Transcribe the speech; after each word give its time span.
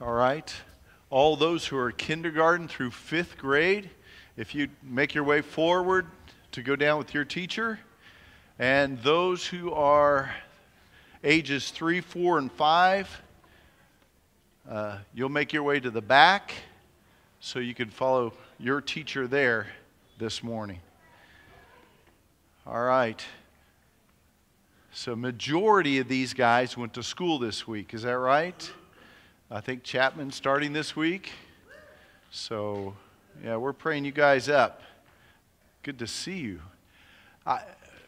All 0.00 0.12
right. 0.12 0.52
All 1.08 1.36
those 1.36 1.66
who 1.66 1.76
are 1.76 1.92
kindergarten 1.92 2.66
through 2.66 2.90
fifth 2.90 3.38
grade, 3.38 3.90
if 4.36 4.52
you 4.52 4.68
make 4.82 5.14
your 5.14 5.22
way 5.22 5.40
forward 5.40 6.06
to 6.50 6.62
go 6.62 6.74
down 6.74 6.98
with 6.98 7.14
your 7.14 7.24
teacher, 7.24 7.78
and 8.58 8.98
those 9.02 9.46
who 9.46 9.70
are 9.72 10.34
ages 11.22 11.70
three, 11.70 12.00
four, 12.00 12.38
and 12.38 12.50
five, 12.50 13.08
uh, 14.68 14.98
you'll 15.14 15.28
make 15.28 15.52
your 15.52 15.62
way 15.62 15.78
to 15.78 15.90
the 15.90 16.02
back 16.02 16.54
so 17.38 17.60
you 17.60 17.74
can 17.74 17.88
follow 17.88 18.32
your 18.58 18.80
teacher 18.80 19.28
there 19.28 19.68
this 20.18 20.42
morning. 20.42 20.80
All 22.66 22.82
right. 22.82 23.24
So, 24.90 25.14
majority 25.14 25.98
of 26.00 26.08
these 26.08 26.34
guys 26.34 26.76
went 26.76 26.94
to 26.94 27.02
school 27.04 27.38
this 27.38 27.68
week. 27.68 27.94
Is 27.94 28.02
that 28.02 28.18
right? 28.18 28.72
I 29.54 29.60
think 29.60 29.84
Chapman 29.84 30.32
starting 30.32 30.72
this 30.72 30.96
week. 30.96 31.30
So, 32.32 32.96
yeah, 33.44 33.54
we're 33.56 33.72
praying 33.72 34.04
you 34.04 34.10
guys 34.10 34.48
up. 34.48 34.82
Good 35.84 36.00
to 36.00 36.08
see 36.08 36.38
you. 36.38 36.60
I, 37.46 37.60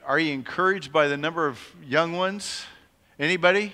are 0.04 0.18
you 0.18 0.32
encouraged 0.32 0.92
by 0.92 1.06
the 1.06 1.16
number 1.16 1.46
of 1.46 1.60
young 1.87 2.14
ones? 2.14 2.64
Anybody? 3.16 3.73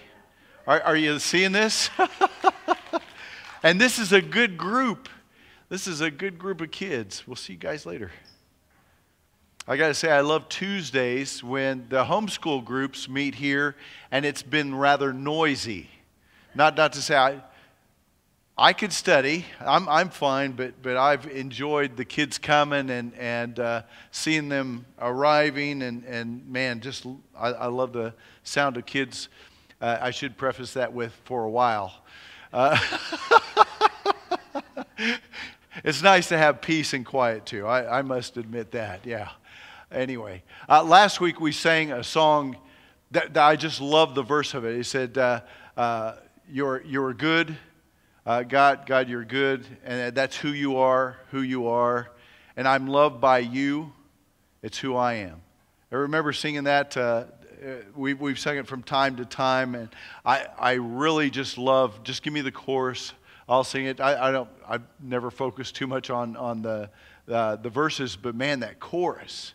Are, 0.66 0.82
are 0.82 0.96
you 0.96 1.18
seeing 1.18 1.52
this? 1.52 1.88
and 3.62 3.80
this 3.80 3.98
is 3.98 4.12
a 4.12 4.20
good 4.20 4.58
group. 4.58 5.08
This 5.70 5.86
is 5.86 6.02
a 6.02 6.10
good 6.10 6.38
group 6.38 6.60
of 6.60 6.70
kids. 6.70 7.26
We'll 7.26 7.36
see 7.36 7.54
you 7.54 7.58
guys 7.58 7.86
later. 7.86 8.10
I 9.66 9.78
got 9.78 9.88
to 9.88 9.94
say, 9.94 10.12
I 10.12 10.20
love 10.20 10.50
Tuesdays 10.50 11.42
when 11.42 11.86
the 11.88 12.04
homeschool 12.04 12.66
groups 12.66 13.08
meet 13.08 13.36
here 13.36 13.76
and 14.10 14.26
it's 14.26 14.42
been 14.42 14.74
rather 14.74 15.14
noisy. 15.14 15.88
Not, 16.54 16.76
not 16.76 16.92
to 16.92 17.00
say 17.00 17.16
I, 17.16 17.40
I 18.56 18.74
could 18.74 18.92
study. 18.92 19.46
I'm, 19.60 19.88
I'm 19.88 20.10
fine, 20.10 20.52
but, 20.52 20.82
but 20.82 20.98
I've 20.98 21.26
enjoyed 21.26 21.96
the 21.96 22.04
kids 22.04 22.36
coming 22.36 22.90
and, 22.90 23.14
and 23.14 23.58
uh, 23.58 23.82
seeing 24.10 24.50
them 24.50 24.84
arriving. 25.00 25.80
And, 25.80 26.04
and 26.04 26.46
man, 26.46 26.80
just 26.80 27.06
I, 27.34 27.48
I 27.48 27.66
love 27.68 27.94
the 27.94 28.12
sound 28.44 28.76
of 28.76 28.84
kids. 28.84 29.30
Uh, 29.80 29.96
I 30.02 30.10
should 30.10 30.36
preface 30.36 30.74
that 30.74 30.92
with 30.92 31.14
for 31.24 31.44
a 31.44 31.50
while. 31.50 31.94
Uh, 32.52 32.78
it's 35.82 36.02
nice 36.02 36.28
to 36.28 36.36
have 36.36 36.60
peace 36.60 36.92
and 36.92 37.06
quiet 37.06 37.46
too. 37.46 37.66
I, 37.66 38.00
I 38.00 38.02
must 38.02 38.36
admit 38.36 38.72
that, 38.72 39.06
yeah. 39.06 39.30
Anyway, 39.90 40.42
uh, 40.68 40.84
last 40.84 41.22
week 41.22 41.40
we 41.40 41.52
sang 41.52 41.90
a 41.90 42.04
song 42.04 42.58
that, 43.12 43.32
that, 43.32 43.44
I 43.44 43.56
just 43.56 43.80
love 43.80 44.14
the 44.14 44.22
verse 44.22 44.52
of 44.52 44.66
it. 44.66 44.76
It 44.76 44.84
said, 44.84 45.16
uh, 45.16 45.40
uh, 45.74 46.16
you're, 46.50 46.82
you're 46.82 47.14
good 47.14 47.56
uh, 48.24 48.42
God, 48.44 48.86
God, 48.86 49.08
you're 49.08 49.24
good, 49.24 49.66
and 49.84 50.14
that's 50.14 50.36
who 50.36 50.50
you 50.50 50.76
are, 50.76 51.16
who 51.32 51.42
you 51.42 51.66
are, 51.66 52.10
and 52.56 52.68
I'm 52.68 52.86
loved 52.86 53.20
by 53.20 53.38
you. 53.38 53.92
It's 54.62 54.78
who 54.78 54.94
I 54.94 55.14
am. 55.14 55.42
I 55.90 55.96
remember 55.96 56.32
singing 56.32 56.64
that. 56.64 56.96
Uh, 56.96 57.24
we've, 57.96 58.20
we've 58.20 58.38
sung 58.38 58.58
it 58.58 58.68
from 58.68 58.84
time 58.84 59.16
to 59.16 59.24
time, 59.24 59.74
and 59.74 59.88
I, 60.24 60.46
I 60.56 60.72
really 60.74 61.30
just 61.30 61.58
love. 61.58 62.04
Just 62.04 62.22
give 62.22 62.32
me 62.32 62.42
the 62.42 62.52
chorus. 62.52 63.12
I'll 63.48 63.64
sing 63.64 63.86
it. 63.86 64.00
I, 64.00 64.28
I 64.28 64.30
don't. 64.30 64.48
I've 64.68 64.84
never 65.02 65.32
focused 65.32 65.74
too 65.74 65.88
much 65.88 66.08
on 66.08 66.36
on 66.36 66.62
the 66.62 66.90
uh, 67.28 67.56
the 67.56 67.70
verses, 67.70 68.14
but 68.14 68.36
man, 68.36 68.60
that 68.60 68.78
chorus 68.78 69.54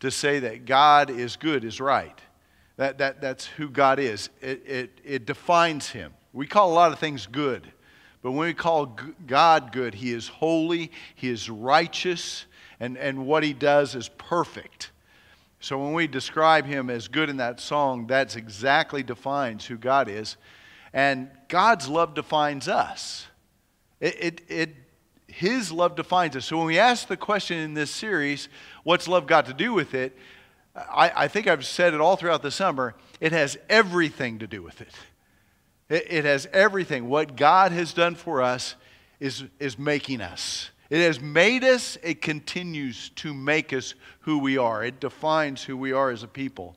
to 0.00 0.10
say 0.10 0.40
that 0.40 0.64
God 0.64 1.10
is 1.10 1.36
good 1.36 1.64
is 1.64 1.80
right. 1.80 2.18
That 2.76 2.98
that 2.98 3.20
that's 3.20 3.46
who 3.46 3.68
God 3.68 4.00
is. 4.00 4.30
It 4.40 4.62
it, 4.66 5.00
it 5.04 5.26
defines 5.26 5.90
Him. 5.90 6.12
We 6.32 6.48
call 6.48 6.72
a 6.72 6.74
lot 6.74 6.92
of 6.92 6.98
things 6.98 7.26
good. 7.26 7.70
But 8.22 8.32
when 8.32 8.46
we 8.46 8.54
call 8.54 8.98
God 9.26 9.72
good, 9.72 9.94
He 9.94 10.12
is 10.12 10.28
holy, 10.28 10.90
He 11.14 11.28
is 11.28 11.48
righteous, 11.48 12.44
and, 12.78 12.98
and 12.98 13.26
what 13.26 13.42
He 13.42 13.52
does 13.52 13.94
is 13.94 14.08
perfect. 14.08 14.90
So 15.60 15.78
when 15.78 15.92
we 15.92 16.06
describe 16.06 16.66
Him 16.66 16.90
as 16.90 17.08
good 17.08 17.28
in 17.28 17.38
that 17.38 17.60
song, 17.60 18.06
that's 18.06 18.36
exactly 18.36 19.02
defines 19.02 19.66
who 19.66 19.76
God 19.76 20.08
is. 20.08 20.36
And 20.92 21.30
God's 21.48 21.88
love 21.88 22.14
defines 22.14 22.68
us. 22.68 23.26
It, 24.00 24.16
it, 24.18 24.40
it, 24.48 24.76
his 25.28 25.70
love 25.70 25.94
defines 25.94 26.36
us. 26.36 26.46
So 26.46 26.56
when 26.56 26.66
we 26.66 26.78
ask 26.78 27.06
the 27.06 27.16
question 27.16 27.58
in 27.58 27.74
this 27.74 27.90
series, 27.90 28.48
what's 28.82 29.06
love 29.06 29.26
got 29.26 29.46
to 29.46 29.54
do 29.54 29.72
with 29.72 29.94
it? 29.94 30.16
I, 30.74 31.12
I 31.14 31.28
think 31.28 31.46
I've 31.46 31.64
said 31.64 31.94
it 31.94 32.00
all 32.00 32.16
throughout 32.16 32.42
the 32.42 32.50
summer. 32.50 32.94
It 33.20 33.32
has 33.32 33.58
everything 33.68 34.38
to 34.40 34.46
do 34.46 34.62
with 34.62 34.80
it. 34.80 34.94
It, 35.90 36.06
it 36.08 36.24
has 36.24 36.48
everything. 36.52 37.10
What 37.10 37.36
God 37.36 37.72
has 37.72 37.92
done 37.92 38.14
for 38.14 38.40
us 38.40 38.76
is, 39.18 39.44
is 39.58 39.78
making 39.78 40.22
us. 40.22 40.70
It 40.88 41.00
has 41.02 41.20
made 41.20 41.62
us, 41.62 41.98
it 42.02 42.22
continues 42.22 43.10
to 43.10 43.34
make 43.34 43.72
us 43.72 43.94
who 44.20 44.38
we 44.38 44.56
are. 44.56 44.82
It 44.82 44.98
defines 44.98 45.62
who 45.62 45.76
we 45.76 45.92
are 45.92 46.10
as 46.10 46.22
a 46.22 46.28
people. 46.28 46.74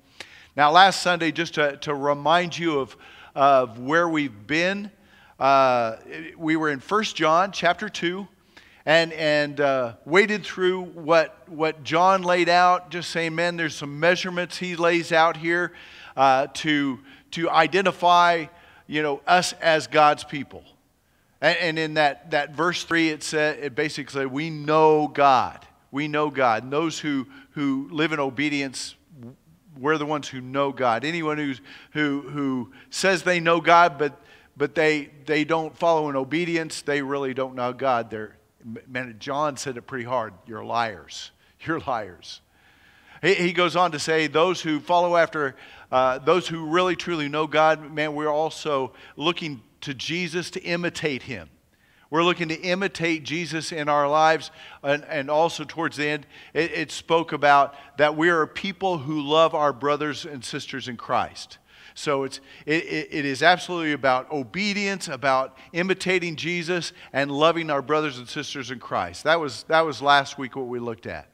Now, 0.55 0.71
last 0.71 1.01
Sunday, 1.01 1.31
just 1.31 1.55
to, 1.55 1.77
to 1.77 1.95
remind 1.95 2.57
you 2.57 2.79
of, 2.79 2.95
of 3.33 3.79
where 3.79 4.07
we've 4.07 4.45
been, 4.45 4.91
uh, 5.39 5.95
we 6.37 6.55
were 6.55 6.69
in 6.69 6.79
1 6.79 7.03
John 7.05 7.51
chapter 7.51 7.89
2 7.89 8.27
and, 8.85 9.13
and 9.13 9.59
uh, 9.59 9.93
waded 10.05 10.43
through 10.43 10.83
what, 10.83 11.49
what 11.49 11.83
John 11.83 12.21
laid 12.21 12.49
out, 12.49 12.91
just 12.91 13.09
saying, 13.09 13.33
man, 13.33 13.57
there's 13.57 13.75
some 13.75 13.99
measurements 13.99 14.57
he 14.57 14.75
lays 14.75 15.11
out 15.11 15.37
here 15.37 15.71
uh, 16.15 16.47
to, 16.53 16.99
to 17.31 17.49
identify 17.49 18.45
you 18.87 19.01
know, 19.01 19.21
us 19.25 19.53
as 19.53 19.87
God's 19.87 20.23
people. 20.23 20.63
And, 21.41 21.57
and 21.57 21.79
in 21.79 21.93
that, 21.95 22.31
that 22.31 22.51
verse 22.51 22.83
3, 22.83 23.09
it, 23.09 23.23
said, 23.23 23.59
it 23.59 23.75
basically 23.75 24.13
said, 24.13 24.27
we 24.27 24.49
know 24.49 25.07
God. 25.07 25.65
We 25.91 26.07
know 26.07 26.29
God. 26.29 26.63
And 26.63 26.73
those 26.73 26.99
who, 26.99 27.27
who 27.51 27.87
live 27.91 28.13
in 28.13 28.19
obedience, 28.19 28.95
we're 29.77 29.97
the 29.97 30.05
ones 30.05 30.27
who 30.27 30.41
know 30.41 30.71
God. 30.71 31.05
Anyone 31.05 31.37
who's, 31.37 31.61
who, 31.91 32.21
who 32.21 32.71
says 32.89 33.23
they 33.23 33.39
know 33.39 33.61
God, 33.61 33.97
but, 33.97 34.19
but 34.57 34.75
they, 34.75 35.09
they 35.25 35.43
don't 35.43 35.75
follow 35.77 36.09
in 36.09 36.15
obedience, 36.15 36.81
they 36.81 37.01
really 37.01 37.33
don't 37.33 37.55
know 37.55 37.73
God. 37.73 38.09
They're, 38.09 38.35
man, 38.87 39.15
John 39.19 39.57
said 39.57 39.77
it 39.77 39.83
pretty 39.83 40.05
hard. 40.05 40.33
You're 40.47 40.63
liars. 40.63 41.31
You're 41.65 41.79
liars. 41.81 42.41
He, 43.23 43.53
goes 43.53 43.77
on 43.77 43.93
to 43.93 43.99
say, 43.99 44.27
those 44.27 44.59
who 44.59 44.81
follow 44.81 45.15
after 45.15 45.55
uh, 45.93 46.19
those 46.19 46.45
who 46.45 46.65
really 46.65 46.97
truly 46.97 47.29
know 47.29 47.47
God, 47.47 47.89
man, 47.89 48.15
we're 48.15 48.27
also 48.27 48.91
looking 49.15 49.61
to 49.81 49.93
Jesus 49.93 50.51
to 50.51 50.61
imitate 50.61 51.23
him. 51.23 51.49
We're 52.09 52.23
looking 52.23 52.49
to 52.49 52.59
imitate 52.59 53.23
Jesus 53.23 53.71
in 53.71 53.87
our 53.87 54.09
lives. 54.09 54.51
And, 54.83 55.05
and 55.05 55.31
also, 55.31 55.63
towards 55.63 55.95
the 55.95 56.05
end, 56.05 56.27
it, 56.53 56.71
it 56.71 56.91
spoke 56.91 57.31
about 57.31 57.75
that 57.97 58.17
we 58.17 58.29
are 58.29 58.45
people 58.45 58.97
who 58.97 59.21
love 59.21 59.55
our 59.55 59.71
brothers 59.71 60.25
and 60.25 60.43
sisters 60.43 60.89
in 60.89 60.97
Christ. 60.97 61.59
So 61.95 62.23
it's, 62.23 62.41
it, 62.65 62.83
it 63.09 63.25
is 63.25 63.41
absolutely 63.41 63.93
about 63.93 64.31
obedience, 64.31 65.07
about 65.07 65.57
imitating 65.71 66.35
Jesus, 66.35 66.91
and 67.13 67.31
loving 67.31 67.69
our 67.69 67.81
brothers 67.81 68.17
and 68.17 68.27
sisters 68.27 68.69
in 68.69 68.79
Christ. 68.79 69.23
That 69.23 69.39
was, 69.39 69.63
that 69.69 69.85
was 69.85 70.01
last 70.01 70.37
week 70.37 70.57
what 70.57 70.67
we 70.67 70.79
looked 70.79 71.05
at. 71.05 71.32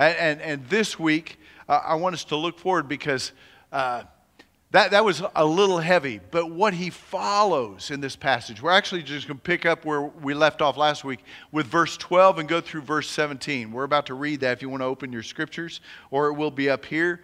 And, 0.00 0.16
and, 0.16 0.40
and 0.40 0.66
this 0.70 0.98
week, 0.98 1.38
uh, 1.68 1.82
I 1.84 1.94
want 1.96 2.14
us 2.14 2.24
to 2.24 2.36
look 2.36 2.58
forward 2.58 2.88
because 2.88 3.32
uh, 3.70 4.04
that, 4.70 4.92
that 4.92 5.04
was 5.04 5.22
a 5.36 5.44
little 5.44 5.76
heavy, 5.76 6.20
but 6.30 6.50
what 6.50 6.72
he 6.72 6.88
follows 6.88 7.90
in 7.90 8.00
this 8.00 8.16
passage, 8.16 8.62
we're 8.62 8.70
actually 8.70 9.02
just 9.02 9.28
going 9.28 9.36
to 9.36 9.42
pick 9.42 9.66
up 9.66 9.84
where 9.84 10.00
we 10.00 10.32
left 10.32 10.62
off 10.62 10.78
last 10.78 11.04
week 11.04 11.20
with 11.52 11.66
verse 11.66 11.98
12 11.98 12.38
and 12.38 12.48
go 12.48 12.62
through 12.62 12.80
verse 12.80 13.10
17. 13.10 13.72
We're 13.72 13.84
about 13.84 14.06
to 14.06 14.14
read 14.14 14.40
that 14.40 14.52
if 14.52 14.62
you 14.62 14.70
want 14.70 14.80
to 14.80 14.86
open 14.86 15.12
your 15.12 15.22
scriptures, 15.22 15.82
or 16.10 16.28
it 16.28 16.32
will 16.32 16.50
be 16.50 16.70
up 16.70 16.86
here. 16.86 17.20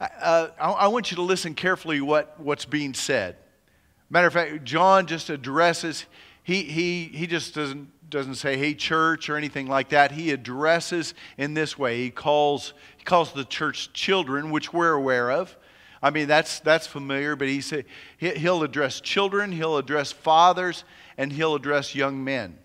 Uh, 0.00 0.48
I, 0.58 0.70
I 0.70 0.86
want 0.86 1.10
you 1.10 1.16
to 1.16 1.22
listen 1.22 1.54
carefully 1.54 2.00
what, 2.00 2.40
what's 2.40 2.64
being 2.64 2.94
said. 2.94 3.36
Matter 4.08 4.28
of 4.28 4.32
fact, 4.32 4.64
John 4.64 5.06
just 5.06 5.28
addresses, 5.28 6.06
he, 6.42 6.62
he, 6.62 7.04
he 7.04 7.26
just 7.26 7.54
doesn't, 7.54 7.90
doesn't 8.08 8.36
say, 8.36 8.56
hey, 8.56 8.74
church, 8.74 9.28
or 9.28 9.36
anything 9.36 9.66
like 9.66 9.90
that. 9.90 10.12
He 10.12 10.30
addresses 10.30 11.14
in 11.38 11.54
this 11.54 11.78
way. 11.78 12.02
He 12.02 12.10
calls, 12.10 12.74
he 12.96 13.04
calls 13.04 13.32
the 13.32 13.44
church 13.44 13.92
children, 13.92 14.50
which 14.50 14.72
we're 14.72 14.92
aware 14.92 15.30
of. 15.30 15.56
I 16.02 16.10
mean, 16.10 16.28
that's, 16.28 16.60
that's 16.60 16.86
familiar, 16.86 17.34
but 17.34 17.48
he 17.48 17.60
say, 17.62 17.86
he'll 18.18 18.62
address 18.62 19.00
children, 19.00 19.52
he'll 19.52 19.78
address 19.78 20.12
fathers, 20.12 20.84
and 21.16 21.32
he'll 21.32 21.54
address 21.54 21.94
young 21.94 22.22
men. 22.22 22.58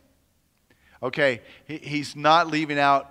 Okay, 1.01 1.41
he's 1.65 2.17
not 2.17 2.47
leaving 2.47 2.77
out 2.77 3.09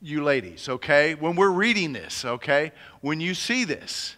you 0.00 0.24
ladies, 0.24 0.68
okay? 0.68 1.14
When 1.14 1.36
we're 1.36 1.50
reading 1.50 1.92
this, 1.92 2.24
okay? 2.24 2.72
When 3.00 3.20
you 3.20 3.34
see 3.34 3.64
this, 3.64 4.16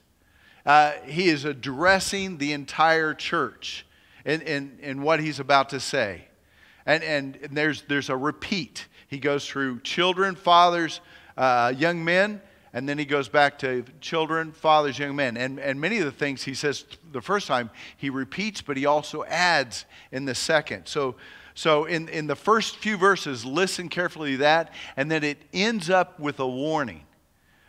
uh, 0.64 0.92
he 1.04 1.28
is 1.28 1.44
addressing 1.44 2.38
the 2.38 2.54
entire 2.54 3.12
church 3.12 3.84
in, 4.24 4.40
in, 4.40 4.78
in 4.80 5.02
what 5.02 5.20
he's 5.20 5.40
about 5.40 5.68
to 5.70 5.80
say. 5.80 6.28
And, 6.86 7.02
and, 7.02 7.36
and 7.36 7.56
there's, 7.56 7.82
there's 7.82 8.10
a 8.10 8.16
repeat. 8.16 8.86
He 9.08 9.18
goes 9.18 9.46
through 9.46 9.80
children, 9.80 10.34
fathers, 10.34 11.00
uh, 11.36 11.72
young 11.76 12.04
men, 12.04 12.40
and 12.72 12.88
then 12.88 12.98
he 12.98 13.04
goes 13.04 13.28
back 13.28 13.58
to 13.60 13.84
children, 14.00 14.52
fathers, 14.52 14.98
young 14.98 15.14
men. 15.14 15.36
And, 15.36 15.60
and 15.60 15.80
many 15.80 15.98
of 15.98 16.04
the 16.04 16.12
things 16.12 16.42
he 16.42 16.54
says 16.54 16.84
the 17.12 17.22
first 17.22 17.46
time, 17.46 17.70
he 17.96 18.10
repeats, 18.10 18.60
but 18.60 18.76
he 18.76 18.84
also 18.84 19.24
adds 19.24 19.84
in 20.10 20.24
the 20.24 20.34
second. 20.34 20.86
So, 20.86 21.14
so 21.54 21.84
in, 21.84 22.08
in 22.08 22.26
the 22.26 22.34
first 22.34 22.76
few 22.78 22.96
verses, 22.96 23.44
listen 23.44 23.88
carefully 23.88 24.32
to 24.32 24.38
that, 24.38 24.72
and 24.96 25.08
then 25.08 25.22
it 25.22 25.38
ends 25.52 25.88
up 25.88 26.18
with 26.18 26.40
a 26.40 26.48
warning. 26.48 27.04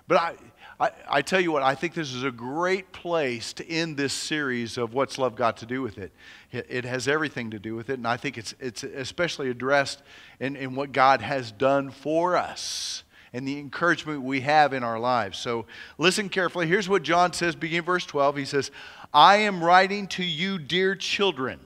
But 0.08 0.18
I, 0.18 0.36
I, 0.80 0.92
I, 1.08 1.22
tell 1.22 1.40
you 1.40 1.54
what, 1.54 1.64
I 1.64 1.74
think 1.74 1.94
this 1.94 2.14
is 2.14 2.24
a 2.24 2.32
great 2.32 2.92
place 2.92 3.54
to 3.54 3.70
end 3.70 3.96
this 3.96 4.12
series 4.12 4.78
of 4.78 4.94
What's 4.94 5.18
Love 5.18 5.36
Got 5.36 5.58
to 5.58 5.66
Do 5.66 5.82
with 5.82 5.98
It. 5.98 6.12
It, 6.52 6.66
it 6.70 6.86
has 6.86 7.08
everything 7.08 7.52
to 7.52 7.60
do 7.60 7.76
with 7.76 7.90
it, 7.90 7.94
and 7.94 8.06
I 8.06 8.18
think 8.18 8.38
it's, 8.38 8.54
it's 8.60 8.84
especially 8.84 9.50
addressed 9.50 10.02
in, 10.40 10.58
in 10.58 10.76
what 10.76 10.92
God 10.92 11.22
has 11.22 11.52
done 11.52 11.92
for 11.92 12.36
us 12.36 13.04
and 13.32 13.48
the 13.48 13.58
encouragement 13.58 14.22
we 14.22 14.42
have 14.42 14.74
in 14.74 14.84
our 14.84 15.00
lives. 15.00 15.38
So 15.38 15.66
listen 15.98 16.30
carefully. 16.30 16.68
Here's 16.68 16.90
what 16.90 17.04
John 17.04 17.32
says, 17.32 17.56
beginning 17.56 17.86
verse 17.86 18.06
12. 18.06 18.38
He 18.38 18.46
says, 18.46 18.72
I 19.14 19.38
am 19.38 19.64
writing 19.64 20.08
to 20.08 20.24
you, 20.24 20.58
dear 20.58 20.96
children, 20.96 21.60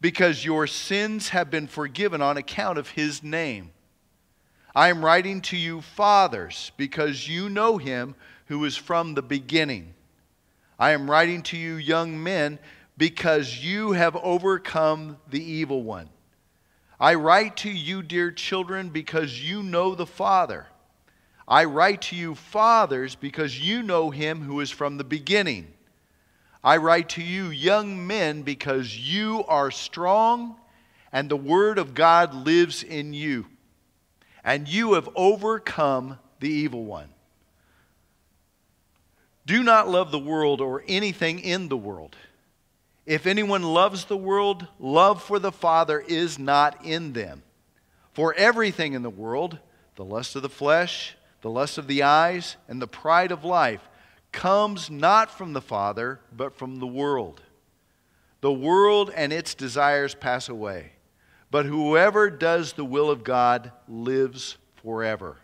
because 0.00 0.44
your 0.44 0.66
sins 0.68 1.30
have 1.30 1.50
been 1.50 1.66
forgiven 1.66 2.22
on 2.22 2.36
account 2.36 2.78
of 2.78 2.90
his 2.90 3.22
name. 3.24 3.70
I 4.74 4.88
am 4.88 5.04
writing 5.04 5.40
to 5.42 5.56
you, 5.56 5.80
fathers, 5.80 6.72
because 6.76 7.28
you 7.28 7.48
know 7.48 7.78
him 7.78 8.14
who 8.46 8.64
is 8.64 8.76
from 8.76 9.14
the 9.14 9.22
beginning. 9.22 9.94
I 10.78 10.90
am 10.90 11.08
writing 11.08 11.42
to 11.44 11.56
you, 11.56 11.74
young 11.76 12.20
men, 12.22 12.58
because 12.96 13.64
you 13.64 13.92
have 13.92 14.16
overcome 14.16 15.18
the 15.30 15.42
evil 15.42 15.82
one. 15.82 16.08
I 16.98 17.14
write 17.14 17.56
to 17.58 17.70
you, 17.70 18.02
dear 18.02 18.30
children, 18.30 18.88
because 18.88 19.42
you 19.42 19.62
know 19.62 19.94
the 19.94 20.06
Father. 20.06 20.66
I 21.46 21.64
write 21.64 22.02
to 22.02 22.16
you, 22.16 22.34
fathers, 22.34 23.14
because 23.14 23.60
you 23.60 23.82
know 23.82 24.10
him 24.10 24.42
who 24.42 24.60
is 24.60 24.70
from 24.70 24.96
the 24.96 25.04
beginning. 25.04 25.68
I 26.64 26.78
write 26.78 27.10
to 27.10 27.22
you, 27.22 27.48
young 27.48 28.06
men, 28.06 28.42
because 28.42 28.96
you 28.96 29.44
are 29.46 29.70
strong 29.70 30.56
and 31.12 31.28
the 31.28 31.36
word 31.36 31.78
of 31.78 31.94
God 31.94 32.34
lives 32.34 32.82
in 32.82 33.12
you, 33.12 33.46
and 34.44 34.68
you 34.68 34.94
have 34.94 35.08
overcome 35.16 36.18
the 36.40 36.50
evil 36.50 36.84
one. 36.84 37.08
Do 39.46 39.62
not 39.62 39.88
love 39.88 40.10
the 40.10 40.18
world 40.18 40.60
or 40.60 40.84
anything 40.86 41.38
in 41.38 41.68
the 41.68 41.76
world. 41.76 42.16
If 43.06 43.26
anyone 43.26 43.62
loves 43.62 44.06
the 44.06 44.16
world, 44.16 44.66
love 44.78 45.22
for 45.22 45.38
the 45.38 45.52
Father 45.52 46.00
is 46.00 46.38
not 46.38 46.84
in 46.84 47.12
them. 47.12 47.42
For 48.12 48.32
everything 48.34 48.94
in 48.94 49.02
the 49.02 49.10
world, 49.10 49.58
the 49.96 50.04
lust 50.04 50.36
of 50.36 50.42
the 50.42 50.48
flesh, 50.48 51.16
the 51.42 51.50
lust 51.50 51.76
of 51.76 51.86
the 51.86 52.02
eyes, 52.02 52.56
and 52.68 52.80
the 52.80 52.86
pride 52.86 53.32
of 53.32 53.44
life, 53.44 53.86
comes 54.32 54.90
not 54.90 55.30
from 55.30 55.52
the 55.52 55.60
Father, 55.60 56.20
but 56.34 56.56
from 56.56 56.78
the 56.78 56.86
world. 56.86 57.42
The 58.40 58.52
world 58.52 59.10
and 59.14 59.32
its 59.32 59.54
desires 59.54 60.14
pass 60.14 60.48
away, 60.48 60.92
but 61.54 61.66
whoever 61.66 62.30
does 62.30 62.72
the 62.72 62.84
will 62.84 63.08
of 63.10 63.22
God 63.22 63.70
lives 63.86 64.56
forever 64.82 65.36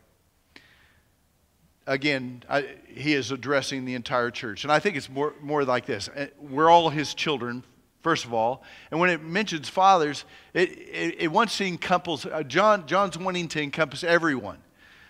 again, 1.90 2.44
I, 2.48 2.66
he 2.86 3.14
is 3.14 3.32
addressing 3.32 3.84
the 3.84 3.94
entire 3.94 4.30
church. 4.30 4.64
And 4.64 4.72
I 4.72 4.78
think 4.78 4.96
it's 4.96 5.10
more, 5.10 5.34
more 5.42 5.64
like 5.64 5.86
this 5.86 6.08
uh, 6.08 6.28
we're 6.38 6.70
all 6.70 6.88
his 6.88 7.14
children, 7.14 7.64
first 8.02 8.24
of 8.24 8.32
all. 8.32 8.62
And 8.90 9.00
when 9.00 9.10
it 9.10 9.22
mentions 9.22 9.68
fathers, 9.68 10.24
it, 10.54 10.70
it, 10.70 11.16
it 11.18 11.28
wants 11.28 11.58
to 11.58 11.66
encompass, 11.66 12.24
uh, 12.26 12.42
John, 12.44 12.86
John's 12.86 13.18
wanting 13.18 13.48
to 13.48 13.62
encompass 13.62 14.04
everyone. 14.04 14.58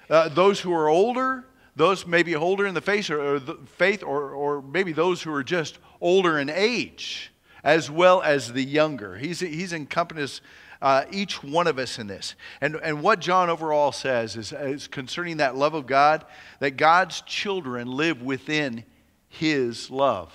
Uh, 0.09 0.29
those 0.29 0.61
who 0.61 0.73
are 0.73 0.89
older, 0.89 1.45
those 1.77 2.07
maybe 2.07 2.35
older 2.35 2.67
in 2.67 2.75
the 2.75 2.81
face 2.81 3.11
or, 3.11 3.21
or 3.21 3.39
the 3.39 3.55
faith, 3.67 4.03
or, 4.03 4.31
or 4.31 4.63
maybe 4.63 4.93
those 4.93 5.23
who 5.23 5.33
are 5.33 5.45
just 5.45 5.79
older 6.01 6.39
in 6.39 6.49
age, 6.49 7.31
as 7.63 7.91
well 7.91 8.23
as 8.23 8.53
the 8.53 8.65
younger. 8.65 9.17
He's, 9.17 9.41
he's 9.41 9.73
encompassed 9.73 10.41
uh, 10.83 11.05
each 11.11 11.43
one 11.43 11.67
of 11.67 11.79
us 11.79 11.99
in 11.99 12.07
this. 12.07 12.35
And, 12.61 12.77
and 12.77 13.03
what 13.03 13.21
John 13.21 13.51
overall 13.51 13.93
says 13.93 14.37
is, 14.37 14.53
is 14.53 14.89
concerning 14.89 15.39
that 15.39 15.57
love 15.57 15.75
of 15.75 15.87
God, 15.87 16.25
that 16.61 16.73
God's 16.73 17.21
children 17.23 17.89
live 17.89 18.23
within 18.23 18.85
his 19.29 19.91
love. 19.91 20.33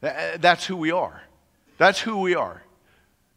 That's 0.00 0.66
who 0.66 0.76
we 0.76 0.90
are. 0.90 1.22
That's 1.78 2.00
who 2.00 2.18
we 2.18 2.34
are. 2.34 2.62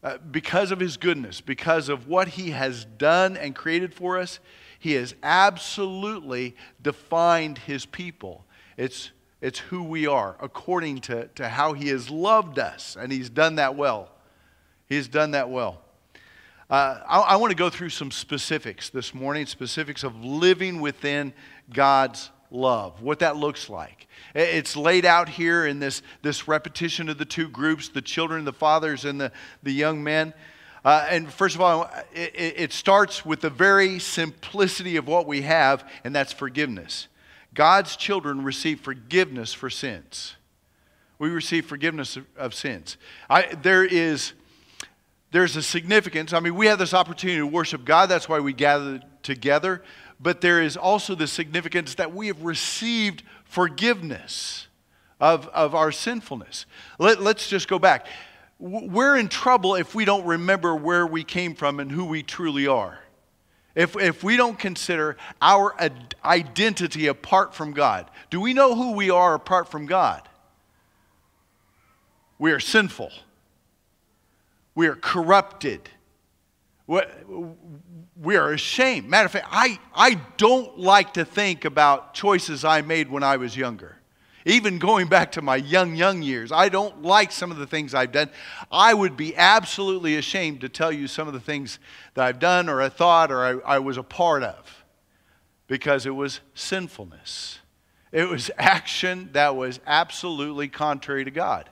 Uh, 0.04 0.18
because 0.18 0.72
of 0.72 0.80
his 0.80 0.98
goodness, 0.98 1.40
because 1.40 1.88
of 1.88 2.08
what 2.08 2.28
he 2.28 2.52
has 2.52 2.84
done 2.84 3.38
and 3.38 3.56
created 3.56 3.94
for 3.94 4.20
us, 4.20 4.40
he 4.78 4.94
has 4.94 5.16
absolutely 5.24 6.56
defined 6.82 7.58
his 7.58 7.86
people. 7.86 8.44
It's, 8.76 9.12
it's 9.40 9.60
who 9.60 9.82
we 9.84 10.08
are 10.08 10.36
according 10.42 11.00
to, 11.02 11.30
to 11.36 11.48
how 11.48 11.72
he 11.72 11.88
has 11.88 12.10
loved 12.10 12.60
us, 12.60 12.98
and 13.00 13.14
he's 13.14 13.30
done 13.30 13.56
that 13.56 13.76
well. 13.76 14.10
He's 14.88 15.08
done 15.08 15.32
that 15.32 15.50
well. 15.50 15.82
Uh, 16.70 17.00
I, 17.08 17.20
I 17.20 17.36
want 17.36 17.52
to 17.52 17.56
go 17.56 17.70
through 17.70 17.90
some 17.90 18.12
specifics 18.12 18.90
this 18.90 19.14
morning, 19.14 19.46
specifics 19.46 20.04
of 20.04 20.24
living 20.24 20.82
within 20.82 21.34
God's 21.72 22.32
love, 22.50 23.02
what 23.02 23.20
that 23.20 23.36
looks 23.36 23.70
like. 23.70 24.08
It's 24.34 24.76
laid 24.76 25.06
out 25.06 25.30
here 25.30 25.66
in 25.66 25.80
this, 25.80 26.02
this 26.22 26.48
repetition 26.48 27.10
of 27.10 27.18
the 27.18 27.26
two 27.26 27.50
groups 27.50 27.90
the 27.90 28.02
children, 28.02 28.46
the 28.46 28.54
fathers, 28.54 29.06
and 29.06 29.20
the, 29.20 29.32
the 29.62 29.72
young 29.72 30.04
men. 30.04 30.34
Uh, 30.86 31.08
and 31.10 31.32
first 31.32 31.56
of 31.56 31.62
all, 31.62 31.90
it, 32.14 32.34
it 32.36 32.74
starts 32.74 33.26
with 33.26 33.42
the 33.42 33.50
very 33.50 34.00
simplicity 34.00 34.98
of 34.98 35.08
what 35.08 35.28
we 35.28 35.42
have, 35.42 35.90
and 36.04 36.16
that's 36.16 36.34
forgiveness. 36.34 37.08
God's 37.54 37.96
children 37.96 38.44
receive 38.44 38.80
forgiveness 38.82 39.54
for 39.54 39.70
sins. 39.70 40.36
We 41.20 41.30
receive 41.30 41.66
forgiveness 41.66 42.18
of, 42.18 42.26
of 42.36 42.54
sins. 42.54 42.98
I, 43.30 43.44
there 43.62 43.86
is 43.86 44.34
there's 45.34 45.56
a 45.56 45.64
significance. 45.64 46.32
I 46.32 46.40
mean, 46.40 46.56
we 46.56 46.68
have 46.68 46.78
this 46.78 46.94
opportunity 46.94 47.40
to 47.40 47.48
worship 47.48 47.84
God, 47.84 48.08
that's 48.08 48.30
why 48.30 48.40
we 48.40 48.54
gather 48.54 49.02
together. 49.24 49.84
But 50.20 50.42
there 50.42 50.62
is 50.62 50.78
also 50.78 51.16
the 51.16 51.28
significance 51.28 51.96
that 51.96 52.14
we 52.14 52.28
have 52.28 52.44
received 52.44 53.24
forgiveness 53.44 54.68
of, 55.20 55.48
of 55.48 55.74
our 55.74 55.92
sinfulness. 55.92 56.68
Let, 57.00 57.20
let's 57.20 57.50
just 57.50 57.68
go 57.68 57.80
back. 57.80 58.06
We're 58.60 59.18
in 59.18 59.28
trouble 59.28 59.74
if 59.74 59.96
we 59.96 60.06
don't 60.06 60.24
remember 60.24 60.76
where 60.76 61.08
we 61.08 61.24
came 61.24 61.56
from 61.56 61.80
and 61.80 61.92
who 61.92 62.06
we 62.06 62.22
truly 62.22 62.68
are. 62.68 63.00
If, 63.74 63.98
if 63.98 64.24
we 64.24 64.38
don't 64.38 64.60
consider 64.60 65.18
our 65.42 65.76
identity 66.24 67.08
apart 67.08 67.56
from 67.56 67.74
God, 67.74 68.08
do 68.30 68.40
we 68.40 68.54
know 68.54 68.76
who 68.76 68.92
we 68.92 69.10
are 69.10 69.34
apart 69.34 69.68
from 69.68 69.88
God? 69.88 70.30
We 72.38 72.52
are 72.52 72.60
sinful. 72.60 73.12
We 74.76 74.88
are 74.88 74.96
corrupted. 74.96 75.90
We 76.88 78.36
are 78.36 78.52
ashamed. 78.52 79.10
Matter 79.10 79.26
of 79.26 79.32
fact, 79.32 79.48
I, 79.52 79.80
I 79.96 80.16
don't 80.38 80.80
like 80.80 81.14
to 81.14 81.26
think 81.26 81.66
about 81.66 82.14
choices 82.14 82.66
I 82.66 82.82
made 82.82 83.10
when 83.10 83.24
I 83.24 83.38
was 83.38 83.56
younger. 83.56 83.98
Even 84.46 84.78
going 84.78 85.08
back 85.08 85.32
to 85.34 85.42
my 85.42 85.56
young, 85.56 85.96
young 85.96 86.22
years, 86.22 86.52
I 86.52 86.68
don't 86.68 87.02
like 87.02 87.32
some 87.32 87.50
of 87.50 87.58
the 87.58 87.68
things 87.68 87.94
I've 87.94 88.12
done. 88.12 88.30
I 88.72 88.94
would 88.94 89.16
be 89.16 89.36
absolutely 89.38 90.18
ashamed 90.18 90.62
to 90.62 90.70
tell 90.70 90.92
you 90.92 91.08
some 91.08 91.28
of 91.28 91.34
the 91.34 91.40
things 91.40 91.80
that 92.16 92.26
I've 92.26 92.40
done 92.40 92.68
or 92.68 92.82
I 92.82 92.90
thought 92.90 93.32
or 93.32 93.64
I, 93.66 93.76
I 93.76 93.80
was 93.80 93.98
a 93.98 94.04
part 94.04 94.44
of 94.44 94.84
because 95.68 96.06
it 96.06 96.12
was 96.12 96.42
sinfulness. 96.54 97.60
It 98.12 98.28
was 98.28 98.52
action 98.58 99.30
that 99.32 99.56
was 99.56 99.80
absolutely 99.88 100.68
contrary 100.68 101.24
to 101.24 101.32
God. 101.32 101.70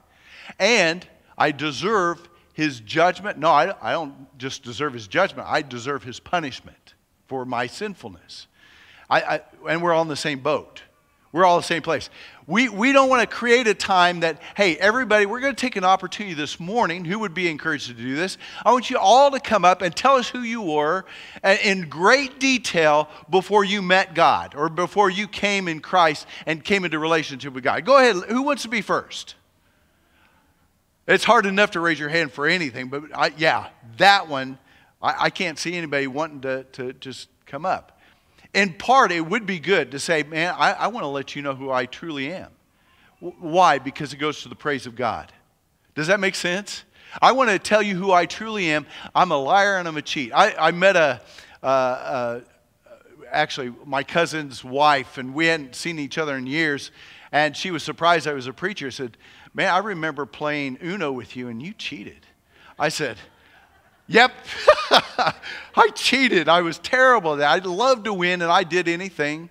And 0.58 1.06
I 1.38 1.52
deserve 1.52 2.30
his 2.54 2.80
judgment. 2.80 3.38
No, 3.38 3.50
I, 3.50 3.74
I 3.82 3.94
don't 3.94 4.38
just 4.38 4.64
deserve 4.64 4.94
his 4.94 5.08
judgment, 5.08 5.48
I 5.50 5.62
deserve 5.62 6.04
his 6.04 6.20
punishment 6.20 6.96
for 7.28 7.46
my 7.46 7.68
sinfulness. 7.68 8.48
I, 9.10 9.22
I, 9.22 9.42
and 9.70 9.82
we're 9.82 9.94
all 9.94 10.02
in 10.02 10.08
the 10.08 10.16
same 10.16 10.40
boat. 10.40 10.84
We're 11.34 11.46
all 11.46 11.58
in 11.58 11.62
the 11.62 11.68
same 11.68 11.82
place. 11.82 12.10
We, 12.46 12.68
we 12.68 12.92
don't 12.92 13.08
want 13.08 13.22
to 13.22 13.36
create 13.36 13.66
a 13.68 13.74
time 13.74 14.20
that, 14.20 14.42
hey, 14.58 14.76
everybody, 14.76 15.26
we're 15.26 15.40
going 15.40 15.56
to 15.56 15.60
take 15.60 15.78
an 15.78 15.86
opportunity 15.86 16.34
this 16.34 16.60
morning. 16.60 17.06
Who 17.06 17.20
would 17.20 17.34
be 17.34 17.48
encouraged 17.50 17.88
to 17.88 17.94
do 17.94 18.16
this? 18.16 18.38
I 18.66 18.74
want 18.74 18.90
you 18.90 18.98
all 18.98 19.32
to 19.32 19.40
come 19.40 19.64
up 19.64 19.82
and 19.82 19.96
tell 19.96 20.16
us 20.16 20.28
who 20.28 20.42
you 20.42 20.62
were 20.62 21.06
uh, 21.42 21.56
in 21.64 21.88
great 21.88 22.40
detail 22.40 23.08
before 23.30 23.64
you 23.64 23.82
met 23.82 24.14
God 24.14 24.56
or 24.56 24.68
before 24.68 25.10
you 25.10 25.28
came 25.28 25.70
in 25.70 25.80
Christ 25.80 26.28
and 26.46 26.62
came 26.62 26.84
into 26.84 27.00
relationship 27.00 27.54
with 27.54 27.64
God. 27.64 27.86
Go 27.86 27.98
ahead. 27.98 28.18
Who 28.30 28.42
wants 28.42 28.64
to 28.64 28.70
be 28.70 28.82
first? 28.82 29.36
It's 31.12 31.26
hard 31.26 31.46
enough 31.46 31.72
to 31.72 31.82
raise 31.82 32.00
your 32.00 32.08
hand 32.08 32.32
for 32.32 32.48
anything, 32.48 32.88
but 32.88 33.04
I, 33.14 33.34
yeah, 33.38 33.68
that 33.98 34.30
one, 34.30 34.58
I, 35.02 35.26
I 35.26 35.30
can't 35.30 35.60
see 35.60 35.76
anybody 35.76 36.08
wanting 36.08 36.40
to, 36.42 36.64
to 36.64 36.94
just 36.94 37.28
come 37.46 37.66
up. 37.66 38.00
In 38.54 38.74
part, 38.74 39.12
it 39.12 39.20
would 39.20 39.46
be 39.46 39.60
good 39.60 39.92
to 39.92 40.00
say, 40.00 40.24
man, 40.24 40.56
I, 40.58 40.72
I 40.72 40.88
want 40.88 41.04
to 41.04 41.10
let 41.10 41.36
you 41.36 41.42
know 41.42 41.54
who 41.54 41.70
I 41.70 41.86
truly 41.86 42.32
am. 42.32 42.50
Why? 43.20 43.78
Because 43.78 44.14
it 44.14 44.18
goes 44.18 44.44
to 44.44 44.50
the 44.50 44.56
praise 44.56 44.86
of 44.86 44.96
God. 44.96 45.34
Does 45.96 46.08
that 46.08 46.22
make 46.22 46.34
sense? 46.34 46.86
I 47.22 47.34
want 47.34 47.50
to 47.50 47.60
tell 47.60 47.82
you 47.82 47.96
who 47.98 48.14
I 48.14 48.26
truly 48.26 48.72
am. 48.72 48.86
I'm 49.14 49.32
a 49.32 49.38
liar 49.38 49.76
and 49.76 49.90
I'm 49.90 49.98
a 49.98 50.02
cheat. 50.02 50.32
I, 50.34 50.56
I 50.58 50.72
met 50.72 50.96
a, 50.96 51.22
uh, 51.62 51.66
uh, 51.66 52.40
actually 53.30 53.74
my 53.86 54.04
cousin's 54.04 54.64
wife, 54.64 55.18
and 55.18 55.34
we 55.34 55.48
hadn't 55.48 55.76
seen 55.76 56.00
each 56.00 56.18
other 56.18 56.38
in 56.38 56.48
years. 56.48 56.90
And 57.34 57.56
she 57.56 57.70
was 57.70 57.84
surprised 57.84 58.28
I 58.28 58.34
was 58.34 58.48
a 58.48 58.54
preacher. 58.54 58.92
Said, 58.92 59.18
Man, 59.54 59.74
I 59.74 59.80
remember 59.80 60.26
playing 60.26 60.78
Uno 60.82 61.12
with 61.12 61.36
you, 61.36 61.50
and 61.50 61.62
you 61.62 61.74
cheated. 61.74 62.26
I 62.80 62.90
said, 62.90 63.18
Yep, 64.08 64.32
I 65.76 65.90
cheated. 65.96 66.50
I 66.50 66.62
was 66.62 66.78
terrible. 66.80 67.42
I 67.42 67.60
loved 67.60 68.06
to 68.06 68.14
win, 68.14 68.42
and 68.42 68.52
I 68.52 68.64
did 68.64 68.90
anything 68.90 69.50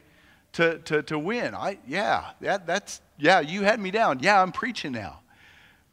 to, 0.52 0.78
to, 0.80 1.02
to 1.04 1.19
win. 1.19 1.54
I, 1.54 1.78
yeah, 1.87 2.33
that, 2.40 2.66
that's, 2.66 3.00
yeah, 3.19 3.40
you 3.40 3.62
had 3.62 3.80
me 3.80 3.90
down. 3.90 4.19
Yeah, 4.21 4.42
I'm 4.42 4.52
preaching 4.52 4.92
now. 4.92 5.21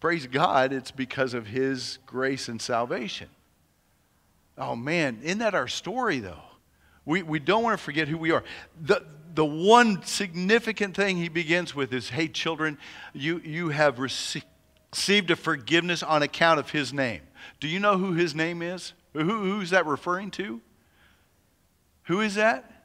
Praise 0.01 0.27
God, 0.27 0.73
it's 0.73 0.91
because 0.91 1.33
of 1.33 1.47
His 1.47 1.99
grace 2.05 2.49
and 2.49 2.61
salvation. 2.61 3.29
Oh 4.57 4.75
man, 4.75 5.19
isn't 5.23 5.39
that 5.39 5.55
our 5.55 5.67
story 5.67 6.19
though? 6.19 6.41
We, 7.05 7.23
we 7.23 7.39
don't 7.39 7.63
want 7.63 7.77
to 7.79 7.83
forget 7.83 8.09
who 8.09 8.17
we 8.17 8.31
are. 8.31 8.43
The, 8.81 9.05
the 9.37 9.45
one 9.45 10.01
significant 10.01 10.95
thing 10.95 11.15
he 11.15 11.29
begins 11.29 11.75
with 11.75 11.93
is 11.93 12.09
hey, 12.09 12.27
children, 12.27 12.75
you, 13.13 13.37
you 13.45 13.69
have 13.69 13.99
received 13.99 15.29
a 15.29 15.35
forgiveness 15.35 16.01
on 16.01 16.23
account 16.23 16.59
of 16.59 16.71
his 16.71 16.91
name. 16.91 17.21
Do 17.59 17.67
you 17.67 17.79
know 17.79 17.99
who 17.99 18.13
his 18.13 18.33
name 18.33 18.63
is? 18.63 18.93
Who, 19.13 19.21
who's 19.21 19.69
that 19.69 19.85
referring 19.85 20.31
to? 20.31 20.59
Who 22.05 22.21
is 22.21 22.33
that? 22.33 22.83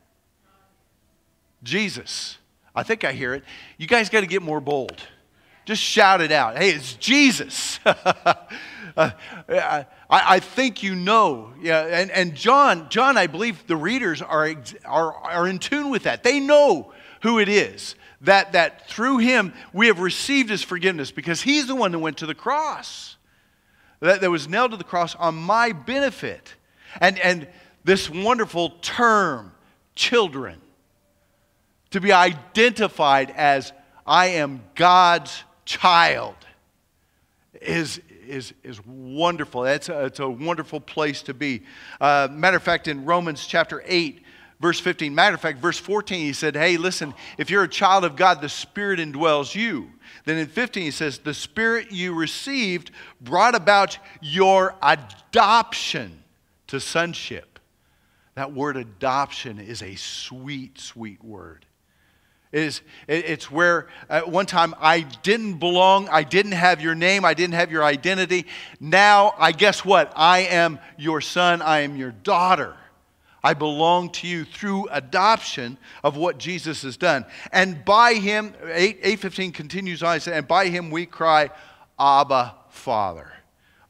Jesus. 1.62 2.36
I 2.74 2.82
think 2.82 3.02
I 3.02 3.12
hear 3.12 3.32
it. 3.32 3.44
You 3.78 3.86
guys 3.86 4.10
got 4.10 4.20
to 4.20 4.26
get 4.26 4.42
more 4.42 4.60
bold. 4.60 5.00
Just 5.64 5.82
shout 5.82 6.20
it 6.20 6.32
out. 6.32 6.58
Hey, 6.58 6.70
it's 6.70 6.94
Jesus. 6.94 7.78
uh, 7.86 9.10
I, 9.48 9.86
I, 10.10 10.40
think 10.40 10.82
you 10.82 10.94
know. 10.94 11.52
Yeah, 11.60 11.84
and, 11.84 12.10
and 12.10 12.34
John, 12.34 12.88
John, 12.88 13.16
I 13.16 13.28
believe 13.28 13.66
the 13.66 13.76
readers 13.76 14.20
are, 14.22 14.54
are, 14.84 15.14
are 15.14 15.46
in 15.46 15.58
tune 15.58 15.90
with 15.90 16.02
that. 16.02 16.24
They 16.24 16.40
know 16.40 16.92
who 17.22 17.38
it 17.38 17.48
is. 17.48 17.94
That, 18.22 18.52
that 18.52 18.88
through 18.88 19.18
him 19.18 19.52
we 19.72 19.88
have 19.88 20.00
received 20.00 20.48
his 20.50 20.62
forgiveness 20.62 21.10
because 21.10 21.42
he's 21.42 21.66
the 21.66 21.74
one 21.74 21.92
that 21.92 21.98
went 21.98 22.18
to 22.18 22.26
the 22.26 22.34
cross. 22.34 23.16
That, 24.00 24.20
that 24.20 24.30
was 24.30 24.48
nailed 24.48 24.72
to 24.72 24.76
the 24.76 24.84
cross 24.84 25.14
on 25.14 25.34
my 25.36 25.72
benefit. 25.72 26.54
And, 27.00 27.18
and 27.20 27.48
this 27.84 28.10
wonderful 28.10 28.70
term, 28.80 29.52
children, 29.94 30.60
to 31.90 32.00
be 32.00 32.12
identified 32.12 33.30
as 33.30 33.72
I 34.06 34.26
am 34.26 34.62
God's 34.74 35.44
child 35.64 36.34
is, 37.60 38.00
is, 38.26 38.54
is 38.62 38.84
wonderful. 38.86 39.64
It's 39.64 39.88
a, 39.88 40.06
it's 40.06 40.20
a 40.20 40.28
wonderful 40.28 40.80
place 40.80 41.22
to 41.22 41.34
be. 41.34 41.62
Uh, 42.00 42.28
matter 42.30 42.56
of 42.56 42.62
fact, 42.62 42.88
in 42.88 43.04
Romans 43.04 43.46
chapter 43.46 43.82
8, 43.86 44.22
verse 44.60 44.80
15, 44.80 45.14
matter 45.14 45.34
of 45.34 45.40
fact, 45.40 45.58
verse 45.58 45.78
14, 45.78 46.20
he 46.20 46.32
said, 46.32 46.56
Hey, 46.56 46.76
listen, 46.76 47.14
if 47.38 47.50
you're 47.50 47.64
a 47.64 47.68
child 47.68 48.04
of 48.04 48.16
God, 48.16 48.40
the 48.40 48.48
Spirit 48.48 48.98
indwells 48.98 49.54
you. 49.54 49.90
Then 50.24 50.38
in 50.38 50.46
15, 50.46 50.82
he 50.82 50.90
says, 50.90 51.18
The 51.18 51.34
Spirit 51.34 51.92
you 51.92 52.14
received 52.14 52.90
brought 53.20 53.54
about 53.54 53.98
your 54.20 54.74
adoption 54.82 56.22
to 56.68 56.80
sonship. 56.80 57.58
That 58.34 58.52
word 58.52 58.76
adoption 58.76 59.58
is 59.58 59.82
a 59.82 59.94
sweet, 59.94 60.80
sweet 60.80 61.22
word 61.22 61.66
is 62.52 62.82
it's 63.08 63.50
where 63.50 63.88
at 64.10 64.30
one 64.30 64.46
time 64.46 64.74
I 64.78 65.00
didn't 65.00 65.54
belong, 65.54 66.08
I 66.08 66.22
didn't 66.22 66.52
have 66.52 66.80
your 66.80 66.94
name, 66.94 67.24
I 67.24 67.34
didn't 67.34 67.54
have 67.54 67.72
your 67.72 67.82
identity. 67.82 68.46
Now 68.78 69.34
I 69.38 69.52
guess 69.52 69.84
what? 69.84 70.12
I 70.14 70.40
am 70.40 70.78
your 70.98 71.20
son, 71.20 71.62
I 71.62 71.80
am 71.80 71.96
your 71.96 72.12
daughter. 72.12 72.76
I 73.44 73.54
belong 73.54 74.10
to 74.10 74.28
you 74.28 74.44
through 74.44 74.86
adoption 74.90 75.76
of 76.04 76.16
what 76.16 76.38
Jesus 76.38 76.82
has 76.82 76.96
done. 76.96 77.24
And 77.50 77.84
by 77.84 78.14
him, 78.14 78.54
8, 78.62 78.98
815 79.02 79.52
continues 79.52 80.02
on, 80.02 80.20
and 80.26 80.46
by 80.46 80.68
him 80.68 80.90
we 80.90 81.06
cry, 81.06 81.50
Abba, 81.98 82.54
Father. 82.68 83.32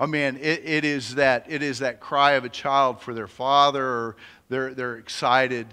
Oh 0.01 0.07
man, 0.07 0.37
it, 0.39 0.63
it, 0.65 0.85
is 0.85 1.17
that, 1.17 1.47
it 1.51 1.63
is 1.63 1.81
that 1.81 2.01
cry 2.01 2.33
of 2.33 2.45
a 2.45 2.49
child 2.49 3.03
for 3.03 3.13
their 3.13 3.29
father, 3.29 3.85
or 3.85 4.17
they're, 4.49 4.73
they're 4.73 4.97
excited. 4.97 5.67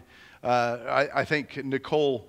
Uh, 0.43 0.77
I, 0.87 1.21
I 1.21 1.25
think 1.25 1.63
Nicole 1.63 2.27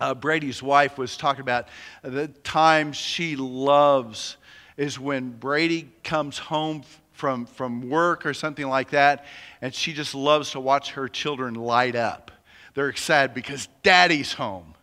uh, 0.00 0.14
Brady's 0.14 0.62
wife 0.62 0.98
was 0.98 1.16
talking 1.16 1.40
about 1.40 1.68
the 2.02 2.28
time 2.28 2.92
she 2.92 3.36
loves 3.36 4.36
is 4.76 4.98
when 4.98 5.30
Brady 5.30 5.90
comes 6.04 6.38
home 6.38 6.82
from, 7.12 7.46
from 7.46 7.88
work 7.88 8.24
or 8.24 8.32
something 8.32 8.68
like 8.68 8.90
that, 8.90 9.24
and 9.60 9.74
she 9.74 9.92
just 9.92 10.14
loves 10.14 10.52
to 10.52 10.60
watch 10.60 10.92
her 10.92 11.08
children 11.08 11.54
light 11.54 11.96
up. 11.96 12.30
They're 12.74 12.88
excited 12.88 13.34
because 13.34 13.68
daddy's 13.82 14.32
home. 14.32 14.74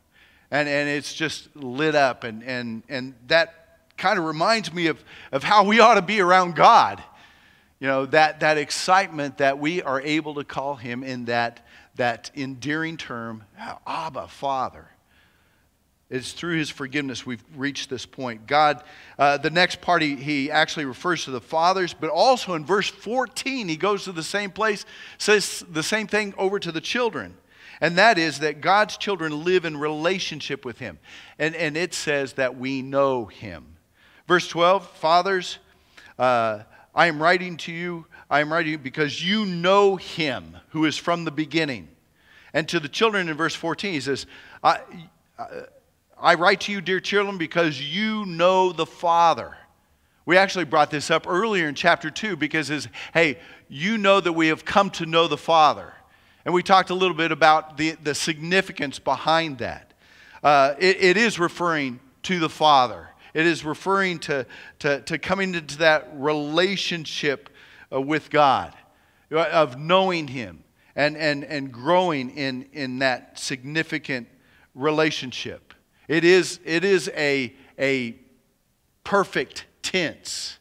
And, 0.52 0.68
and 0.70 0.90
it's 0.90 1.14
just 1.14 1.54
lit 1.56 1.96
up, 1.96 2.24
and, 2.24 2.44
and, 2.44 2.84
and 2.88 3.16
that 3.28 3.80
kind 3.98 4.20
of 4.20 4.26
reminds 4.26 4.74
me 4.74 4.88
of, 4.88 5.04
of 5.32 5.44
how 5.44 5.64
we 5.64 5.80
ought 5.80 5.96
to 5.96 6.02
be 6.02 6.20
around 6.20 6.56
God. 6.56 7.02
You 7.80 7.88
know, 7.88 8.06
that, 8.08 8.42
that 8.42 8.58
excitement 8.58 9.38
that 9.40 9.60
we 9.60 9.82
are 9.82 10.02
able 10.02 10.36
to 10.36 10.44
call 10.44 10.76
him 10.76 11.04
in 11.04 11.26
that, 11.26 11.66
that 11.96 12.32
endearing 12.36 12.98
term, 12.98 13.44
Abba, 13.88 14.28
Father. 14.28 14.88
It's 16.10 16.34
through 16.34 16.58
his 16.58 16.70
forgiveness 16.70 17.26
we've 17.26 17.44
reached 17.56 17.90
this 17.90 18.06
point. 18.06 18.46
God, 18.46 18.84
uh, 19.18 19.38
the 19.38 19.50
next 19.50 19.82
part, 19.82 20.04
he, 20.04 20.16
he 20.16 20.52
actually 20.52 20.86
refers 20.86 21.26
to 21.26 21.32
the 21.32 21.42
fathers, 21.42 21.96
but 21.96 22.12
also 22.12 22.54
in 22.54 22.64
verse 22.64 22.90
14, 22.90 23.68
he 23.68 23.76
goes 23.76 24.04
to 24.04 24.12
the 24.12 24.22
same 24.22 24.52
place, 24.52 24.86
says 25.18 25.66
the 25.70 25.82
same 25.82 26.06
thing 26.06 26.36
over 26.38 26.60
to 26.60 26.72
the 26.72 26.82
children. 26.82 27.36
And 27.82 27.98
that 27.98 28.18
is 28.20 28.40
that 28.40 28.62
God's 28.62 28.98
children 28.98 29.44
live 29.44 29.66
in 29.66 29.78
relationship 29.78 30.64
with 30.64 30.78
him. 30.78 31.00
And, 31.40 31.56
and 31.56 31.76
it 31.76 31.94
says 31.94 32.34
that 32.34 32.58
we 32.58 32.82
know 32.84 33.26
him. 33.26 33.66
Verse 34.28 34.48
12, 34.48 34.88
fathers, 34.92 35.58
uh, 36.20 36.60
I 36.94 37.08
am 37.08 37.22
writing 37.22 37.58
to 37.58 37.72
you, 37.72 38.06
I 38.30 38.42
am 38.42 38.54
writing 38.54 38.78
because 38.78 39.24
you 39.24 39.46
know 39.46 39.96
him 39.96 40.56
who 40.70 40.86
is 40.86 40.98
from 40.98 41.26
the 41.26 41.32
beginning. 41.32 41.90
And 42.54 42.70
to 42.70 42.80
the 42.80 42.88
children 42.88 43.28
in 43.28 43.36
verse 43.36 43.56
14, 43.56 43.94
he 43.94 44.00
says, 44.00 44.26
I, 44.64 44.80
uh, 45.38 45.48
I 46.18 46.36
write 46.36 46.62
to 46.62 46.72
you, 46.72 46.82
dear 46.82 47.00
children, 47.00 47.38
because 47.38 47.82
you 47.82 48.26
know 48.26 48.72
the 48.72 48.86
Father. 48.86 49.56
We 50.26 50.38
actually 50.38 50.66
brought 50.66 50.90
this 50.90 51.12
up 51.12 51.28
earlier 51.28 51.68
in 51.68 51.76
chapter 51.76 52.10
2 52.10 52.38
because 52.38 52.70
it's, 52.70 52.88
hey, 53.14 53.38
you 53.68 53.98
know 53.98 54.20
that 54.20 54.34
we 54.34 54.48
have 54.48 54.66
come 54.66 54.90
to 54.92 55.06
know 55.06 55.28
the 55.28 55.38
Father. 55.38 55.94
And 56.46 56.54
we 56.54 56.64
talked 56.64 56.90
a 56.90 56.96
little 56.96 57.16
bit 57.16 57.32
about 57.32 57.78
the, 57.78 57.92
the 58.04 58.16
significance 58.16 58.98
behind 58.98 59.60
that. 59.60 59.94
Uh, 60.44 60.76
it, 60.80 61.02
it 61.02 61.18
is 61.18 61.38
referring 61.38 62.00
to 62.24 62.40
the 62.40 62.50
Father, 62.50 63.10
it 63.36 63.46
is 63.46 63.64
referring 63.64 64.18
to, 64.18 64.48
to, 64.80 65.02
to 65.02 65.20
coming 65.20 65.54
into 65.54 65.78
that 65.80 66.10
relationship 66.14 67.50
uh, 67.94 68.02
with 68.02 68.32
God, 68.32 68.74
uh, 69.32 69.42
of 69.52 69.78
knowing 69.78 70.28
Him 70.28 70.64
and, 70.96 71.18
and, 71.18 71.44
and 71.44 71.72
growing 71.72 72.32
in, 72.32 72.68
in 72.74 73.00
that 73.00 73.38
significant 73.38 74.28
relationship. 74.74 75.75
It 76.08 76.24
is, 76.24 76.60
it 76.64 76.84
is 76.84 77.10
a, 77.16 77.54
a 77.80 78.16
perfect 79.04 79.66
tense. 79.82 80.60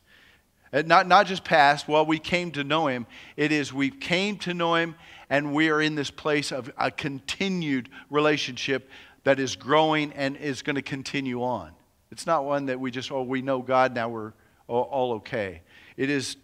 Uh, 0.73 0.83
not, 0.87 1.07
not 1.07 1.27
just 1.27 1.45
past, 1.45 1.87
well, 1.87 2.05
we 2.05 2.19
came 2.19 2.51
to 2.53 2.65
know 2.65 2.89
him. 2.89 3.07
It 3.37 3.53
is 3.53 3.73
we 3.73 3.91
came 3.91 4.39
to 4.39 4.55
know 4.55 4.75
him 4.75 4.97
and 5.31 5.55
we 5.55 5.71
are 5.71 5.81
in 5.81 5.95
this 5.95 6.11
place 6.11 6.53
of 6.53 6.71
a 6.79 6.91
continued 6.91 7.89
relationship 8.11 8.89
that 9.25 9.41
is 9.41 9.57
growing 9.57 10.13
and 10.13 10.37
is 10.37 10.63
going 10.63 10.77
to 10.77 10.83
continue 10.83 11.43
on. 11.43 11.73
It's 12.11 12.27
not 12.27 12.45
one 12.45 12.67
that 12.67 12.79
we 12.79 12.91
just, 12.91 13.11
oh, 13.11 13.23
we 13.23 13.43
know 13.43 13.61
God, 13.61 13.95
now 13.95 14.09
we're 14.09 14.33
all, 14.69 14.83
all 14.83 15.13
okay. 15.15 15.63
It 15.97 16.11
is 16.11 16.37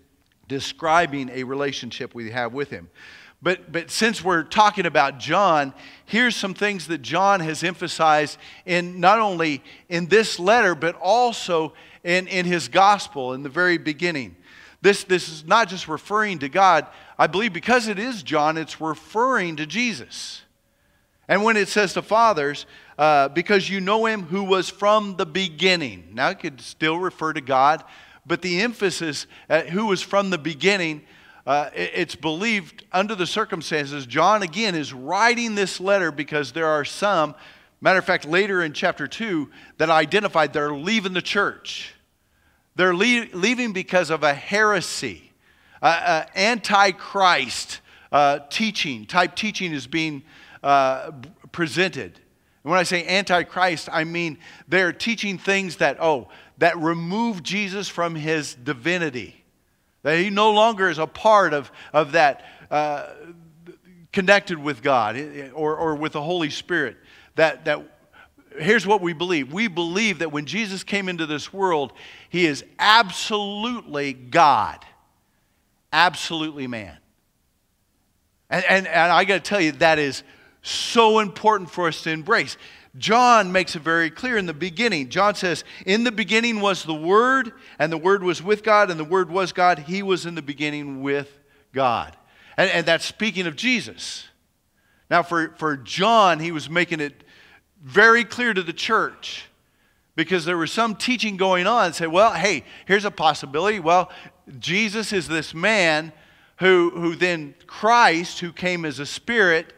describing 0.49 1.28
a 1.30 1.45
relationship 1.45 2.14
we 2.14 2.30
have 2.30 2.52
with 2.52 2.71
him. 2.71 2.90
But, 3.42 3.73
but 3.73 3.90
since 3.90 4.23
we're 4.23 4.42
talking 4.42 4.85
about 4.85 5.18
John, 5.18 5.73
here's 6.04 6.37
some 6.37 6.52
things 6.52 6.88
that 6.88 7.00
John 7.00 7.40
has 7.40 7.64
emphasized 7.64 8.37
in 8.66 9.00
not 9.00 9.18
only 9.18 9.62
in 9.88 10.06
this 10.06 10.38
letter, 10.38 10.75
but 10.75 10.94
also 10.97 11.73
in, 12.04 12.28
in 12.28 12.44
his 12.44 12.68
gospel 12.68 13.32
in 13.32 13.42
the 13.42 13.49
very 13.49 13.78
beginning. 13.78 14.37
This, 14.82 15.04
this 15.04 15.28
is 15.28 15.44
not 15.47 15.68
just 15.68 15.88
referring 15.88 16.38
to 16.40 16.49
God. 16.49 16.87
I 17.18 17.26
believe 17.26 17.52
because 17.52 17.88
it 17.88 17.99
is 17.99 18.23
John, 18.23 18.59
it's 18.59 18.80
referring 18.80 19.56
to 19.56 19.66
Jesus. 19.66 20.42
And 21.26 21.42
when 21.44 21.56
it 21.56 21.68
says 21.68 21.94
to 21.94 22.02
fathers, 22.02 22.66
uh, 22.99 23.28
because 23.28 23.70
you 23.70 23.80
know 23.80 24.04
him 24.04 24.25
who 24.25 24.44
was 24.44 24.68
from 24.68 25.16
the 25.16 25.25
beginning. 25.25 26.11
Now, 26.12 26.30
it 26.30 26.40
could 26.40 26.61
still 26.61 26.99
refer 26.99 27.32
to 27.32 27.40
God, 27.40 27.85
but 28.26 28.42
the 28.42 28.61
emphasis 28.61 29.26
at 29.49 29.70
who 29.70 29.87
was 29.87 30.02
from 30.02 30.28
the 30.30 30.38
beginning 30.38 31.02
uh, 31.50 31.69
it's 31.75 32.14
believed 32.14 32.85
under 32.92 33.16
the 33.16 33.26
circumstances, 33.26 34.07
John 34.07 34.45
again 34.45 34.76
is 34.76 34.92
writing 34.92 35.57
this 35.57 35.80
letter 35.80 36.12
because 36.12 36.52
there 36.52 36.69
are 36.69 36.85
some, 36.85 37.35
matter 37.80 37.99
of 37.99 38.04
fact, 38.04 38.25
later 38.25 38.62
in 38.62 38.73
chapter 38.73 39.09
2, 39.09 39.50
that 39.78 39.90
identified 39.90 40.52
they're 40.52 40.73
leaving 40.73 41.12
the 41.12 41.21
church. 41.21 41.92
They're 42.76 42.95
leaving 42.95 43.73
because 43.73 44.11
of 44.11 44.23
a 44.23 44.33
heresy, 44.33 45.33
uh, 45.83 45.87
uh, 45.87 46.25
antichrist 46.37 47.80
teaching, 48.50 49.04
type 49.07 49.35
teaching 49.35 49.73
is 49.73 49.88
being 49.88 50.23
uh, 50.62 51.11
presented. 51.50 52.12
And 52.62 52.71
when 52.71 52.78
I 52.78 52.85
say 52.85 53.04
antichrist, 53.09 53.88
I 53.90 54.04
mean 54.04 54.38
they're 54.69 54.92
teaching 54.92 55.37
things 55.37 55.78
that, 55.78 55.97
oh, 56.00 56.28
that 56.59 56.78
remove 56.78 57.42
Jesus 57.42 57.88
from 57.88 58.14
his 58.14 58.54
divinity. 58.54 59.39
That 60.02 60.19
he 60.19 60.30
no 60.30 60.52
longer 60.52 60.88
is 60.88 60.99
a 60.99 61.07
part 61.07 61.52
of, 61.52 61.71
of 61.92 62.12
that 62.12 62.45
uh, 62.71 63.07
connected 64.12 64.59
with 64.59 64.83
God 64.83 65.16
or, 65.54 65.76
or 65.76 65.95
with 65.95 66.12
the 66.12 66.23
Holy 66.23 66.50
Spirit. 66.50 66.97
That, 67.37 67.64
that 67.66 67.83
here's 68.59 68.87
what 68.87 69.00
we 69.00 69.12
believe 69.12 69.52
we 69.52 69.69
believe 69.69 70.21
that 70.21 70.33
when 70.33 70.47
Jesus 70.47 70.83
came 70.83 71.09
into 71.09 71.26
this 71.26 71.52
world, 71.52 71.92
he 72.28 72.47
is 72.47 72.64
absolutely 72.78 74.12
God, 74.12 74.85
absolutely 75.92 76.66
man. 76.66 76.97
And, 78.49 78.64
and, 78.69 78.87
and 78.87 79.12
I 79.12 79.25
got 79.25 79.35
to 79.35 79.49
tell 79.49 79.61
you, 79.61 79.73
that 79.73 79.99
is 79.99 80.23
so 80.62 81.21
important 81.21 81.71
for 81.71 81.87
us 81.88 82.02
to 82.02 82.11
embrace. 82.11 82.57
John 82.99 83.52
makes 83.52 83.76
it 83.76 83.82
very 83.82 84.11
clear 84.11 84.37
in 84.37 84.47
the 84.47 84.54
beginning. 84.54 85.11
John 85.11 85.35
says, 85.35 85.64
In 85.87 86.02
the 86.04 86.11
beginning 86.12 86.61
was 86.61 86.82
the 86.82 86.94
Word, 86.94 87.52
and 87.78 87.92
the 87.92 87.99
Word 87.99 88.23
was 88.23 88.42
with 88.42 88.62
God, 88.62 88.90
and 88.90 88.99
the 88.99 89.04
Word 89.04 89.30
was 89.30 89.52
God. 89.52 89.80
He 89.80 90.02
was 90.02 90.26
in 90.26 90.35
the 90.35 90.42
beginning 90.42 91.02
with 91.02 91.38
God. 91.73 92.16
And, 92.56 92.68
and 92.70 92.87
that's 92.87 93.04
speaking 93.04 93.47
of 93.47 93.54
Jesus. 93.54 94.26
Now, 95.09 95.23
for, 95.23 95.54
for 95.56 95.76
John, 95.76 96.40
he 96.40 96.50
was 96.50 96.68
making 96.68 97.00
it 97.00 97.25
very 97.82 98.25
clear 98.25 98.52
to 98.52 98.62
the 98.62 98.73
church 98.73 99.47
because 100.16 100.44
there 100.44 100.59
was 100.59 100.73
some 100.73 100.97
teaching 100.97 101.37
going 101.37 101.66
on. 101.66 101.92
Say, 101.92 102.06
well, 102.06 102.32
hey, 102.32 102.64
here's 102.87 103.04
a 103.04 103.11
possibility. 103.11 103.80
Well, 103.80 104.11
Jesus 104.59 105.12
is 105.12 105.28
this 105.28 105.54
man 105.54 106.12
who, 106.59 106.90
who 106.90 107.14
then 107.14 107.54
Christ, 107.66 108.40
who 108.40 108.52
came 108.52 108.85
as 108.85 108.99
a 108.99 109.06
spirit, 109.06 109.73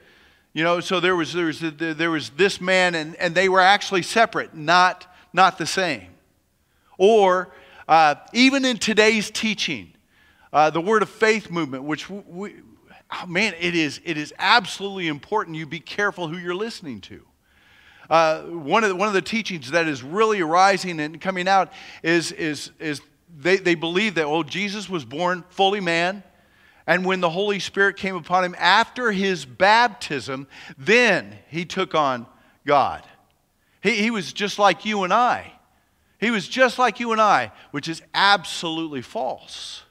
you 0.55 0.63
know, 0.63 0.81
so 0.81 1.01
there 1.01 1.17
was, 1.17 1.33
there 1.33 1.47
was, 1.47 1.61
there 1.61 2.11
was 2.11 2.31
this 2.31 2.61
man, 2.61 2.95
and, 2.95 3.17
and 3.17 3.35
they 3.35 3.49
were 3.49 3.61
actually 3.61 4.03
separate, 4.03 4.55
not, 4.55 5.07
not 5.33 5.57
the 5.57 5.67
same. 5.67 6.09
Or 6.99 7.53
uh, 7.89 8.17
even 8.33 8.65
in 8.65 8.77
today's 8.77 9.31
teaching, 9.31 9.93
uh, 10.53 10.69
the 10.71 10.81
Word 10.81 11.03
of 11.03 11.09
Faith 11.09 11.51
movement, 11.51 11.85
which 11.85 12.11
we, 12.11 12.55
oh 13.11 13.27
man, 13.27 13.55
it 13.59 13.75
is, 13.75 14.01
it 14.05 14.19
is 14.19 14.35
absolutely 14.39 15.09
important 15.09 15.57
you 15.57 15.67
be 15.67 15.81
careful 15.81 16.29
who 16.29 16.37
you're 16.37 16.55
listening 16.55 17.01
to. 17.03 17.23
Uh, 18.11 18.43
one, 18.43 18.85
of 18.85 18.91
the, 18.91 18.97
one 18.97 19.09
of 19.09 19.15
the 19.15 19.23
teachings 19.23 19.71
that 19.71 19.89
is 19.89 20.03
really 20.03 20.43
arising 20.43 21.01
and 21.01 21.19
coming 21.19 21.49
out 21.49 21.73
is, 22.03 22.31
is, 22.33 22.71
is 22.79 23.01
they, 23.39 23.57
they 23.57 23.75
believe 23.75 24.17
that, 24.17 24.27
oh, 24.27 24.43
Jesus 24.43 24.89
was 24.89 25.05
born 25.05 25.45
fully 25.49 25.81
man. 25.81 26.23
And 26.87 27.05
when 27.05 27.21
the 27.21 27.31
Holy 27.31 27.59
Spirit 27.59 27.97
came 27.97 28.17
upon 28.17 28.45
him 28.45 28.57
after 28.59 29.13
his 29.13 29.45
baptism, 29.45 30.47
then 30.77 31.39
he 31.49 31.65
took 31.65 31.95
on 31.95 32.27
God. 32.67 33.07
He, 33.81 33.93
he 33.97 34.11
was 34.11 34.33
just 34.33 34.59
like 34.59 34.85
you 34.85 35.05
and 35.05 35.13
I. 35.13 35.53
He 36.19 36.31
was 36.31 36.49
just 36.49 36.79
like 36.79 37.01
you 37.01 37.13
and 37.13 37.21
I, 37.21 37.53
which 37.71 37.89
is 37.89 38.03
absolutely 38.15 39.03
false. 39.03 39.83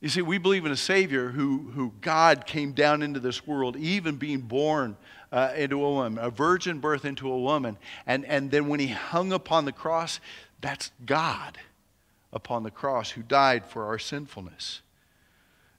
You 0.00 0.08
see, 0.08 0.22
we 0.22 0.38
believe 0.38 0.64
in 0.64 0.72
a 0.72 0.76
Savior 0.76 1.28
who, 1.28 1.70
who 1.74 1.92
God 2.00 2.44
came 2.44 2.72
down 2.72 3.02
into 3.02 3.20
this 3.20 3.46
world, 3.46 3.76
even 3.76 4.16
being 4.16 4.40
born 4.40 4.96
uh, 5.30 5.52
into 5.56 5.84
a 5.84 5.90
woman, 5.92 6.22
a 6.22 6.28
virgin 6.28 6.80
birth 6.80 7.04
into 7.04 7.30
a 7.30 7.38
woman. 7.38 7.78
And, 8.04 8.24
and 8.24 8.50
then 8.50 8.66
when 8.66 8.80
he 8.80 8.88
hung 8.88 9.32
upon 9.32 9.64
the 9.64 9.72
cross, 9.72 10.18
that's 10.60 10.90
God 11.06 11.56
upon 12.32 12.62
the 12.62 12.70
cross 12.70 13.10
who 13.10 13.22
died 13.22 13.66
for 13.66 13.86
our 13.86 13.98
sinfulness. 13.98 14.80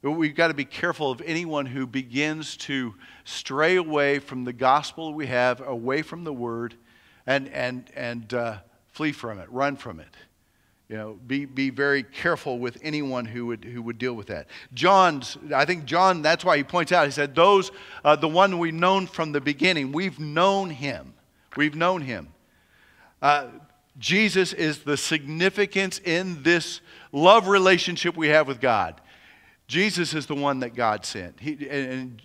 We've 0.01 0.35
got 0.35 0.49
to 0.49 0.53
be 0.53 0.65
careful 0.65 1.11
of 1.11 1.21
anyone 1.21 1.65
who 1.65 1.87
begins 1.87 2.57
to 2.57 2.93
stray 3.23 3.77
away 3.77 4.19
from 4.19 4.43
the 4.43 4.51
gospel 4.51 5.13
we 5.13 5.27
have, 5.27 5.61
away 5.61 6.01
from 6.01 6.25
the 6.25 6.33
word, 6.33 6.75
and, 7.25 7.47
and, 7.49 7.89
and 7.95 8.33
uh, 8.33 8.57
flee 8.89 9.13
from 9.13 9.39
it, 9.39 9.49
run 9.49 9.77
from 9.77 10.01
it. 10.01 10.13
You 10.89 10.97
know, 10.97 11.19
be, 11.25 11.45
be 11.45 11.69
very 11.69 12.03
careful 12.03 12.59
with 12.59 12.77
anyone 12.83 13.23
who 13.23 13.45
would, 13.45 13.63
who 13.63 13.81
would 13.81 13.97
deal 13.97 14.13
with 14.13 14.27
that. 14.27 14.47
John's, 14.73 15.37
I 15.55 15.63
think 15.63 15.85
John, 15.85 16.21
that's 16.21 16.43
why 16.43 16.57
he 16.57 16.63
points 16.63 16.91
out, 16.91 17.05
he 17.05 17.11
said, 17.11 17.33
those, 17.33 17.71
uh, 18.03 18.17
the 18.17 18.27
one 18.27 18.59
we've 18.59 18.73
known 18.73 19.07
from 19.07 19.31
the 19.31 19.39
beginning, 19.41 19.93
we've 19.93 20.19
known 20.19 20.69
him. 20.69 21.13
We've 21.55 21.75
known 21.75 22.01
him. 22.01 22.27
Uh, 23.21 23.47
Jesus 23.97 24.53
is 24.53 24.79
the 24.79 24.97
significance 24.97 25.99
in 25.99 26.43
this 26.43 26.81
love 27.11 27.47
relationship 27.47 28.17
we 28.17 28.29
have 28.29 28.47
with 28.47 28.59
God. 28.59 28.99
Jesus 29.67 30.13
is 30.13 30.25
the 30.25 30.35
one 30.35 30.59
that 30.59 30.75
God 30.75 31.05
sent. 31.05 31.39
He, 31.39 31.51
in 31.53 32.19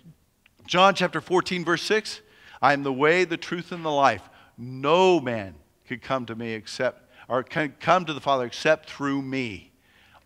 John 0.65 0.95
chapter 0.95 1.21
14, 1.21 1.63
verse 1.63 1.83
6, 1.83 2.21
I 2.61 2.73
am 2.73 2.83
the 2.83 2.93
way, 2.93 3.23
the 3.23 3.37
truth, 3.37 3.71
and 3.71 3.85
the 3.85 3.89
life. 3.89 4.27
No 4.57 5.19
man 5.19 5.55
could 5.87 6.01
come 6.01 6.25
to 6.25 6.35
me 6.35 6.53
except 6.53 7.09
or 7.29 7.43
can 7.43 7.75
come 7.79 8.05
to 8.05 8.13
the 8.13 8.19
Father 8.19 8.45
except 8.45 8.89
through 8.89 9.21
me. 9.21 9.71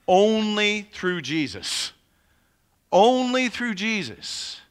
Only 0.07 0.87
through 0.93 1.21
Jesus. 1.21 1.91
Only 2.91 3.49
through 3.49 3.75
Jesus. 3.75 4.61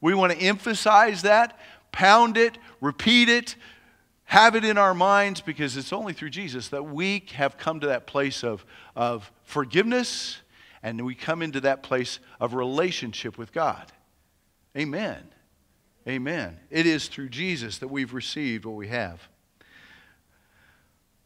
We 0.00 0.14
want 0.14 0.32
to 0.32 0.38
emphasize 0.38 1.22
that, 1.22 1.58
pound 1.92 2.36
it, 2.36 2.56
repeat 2.80 3.28
it, 3.28 3.56
have 4.30 4.54
it 4.54 4.64
in 4.64 4.78
our 4.78 4.94
minds 4.94 5.40
because 5.40 5.76
it's 5.76 5.92
only 5.92 6.12
through 6.12 6.30
Jesus 6.30 6.68
that 6.68 6.84
we 6.84 7.24
have 7.34 7.58
come 7.58 7.80
to 7.80 7.88
that 7.88 8.06
place 8.06 8.44
of, 8.44 8.64
of 8.94 9.30
forgiveness 9.42 10.38
and 10.82 11.04
we 11.04 11.14
come 11.14 11.42
into 11.42 11.60
that 11.60 11.82
place 11.82 12.20
of 12.38 12.54
relationship 12.54 13.36
with 13.36 13.52
God. 13.52 13.90
Amen. 14.76 15.26
Amen. 16.06 16.58
It 16.70 16.86
is 16.86 17.08
through 17.08 17.30
Jesus 17.30 17.78
that 17.78 17.88
we've 17.88 18.14
received 18.14 18.64
what 18.64 18.76
we 18.76 18.88
have 18.88 19.28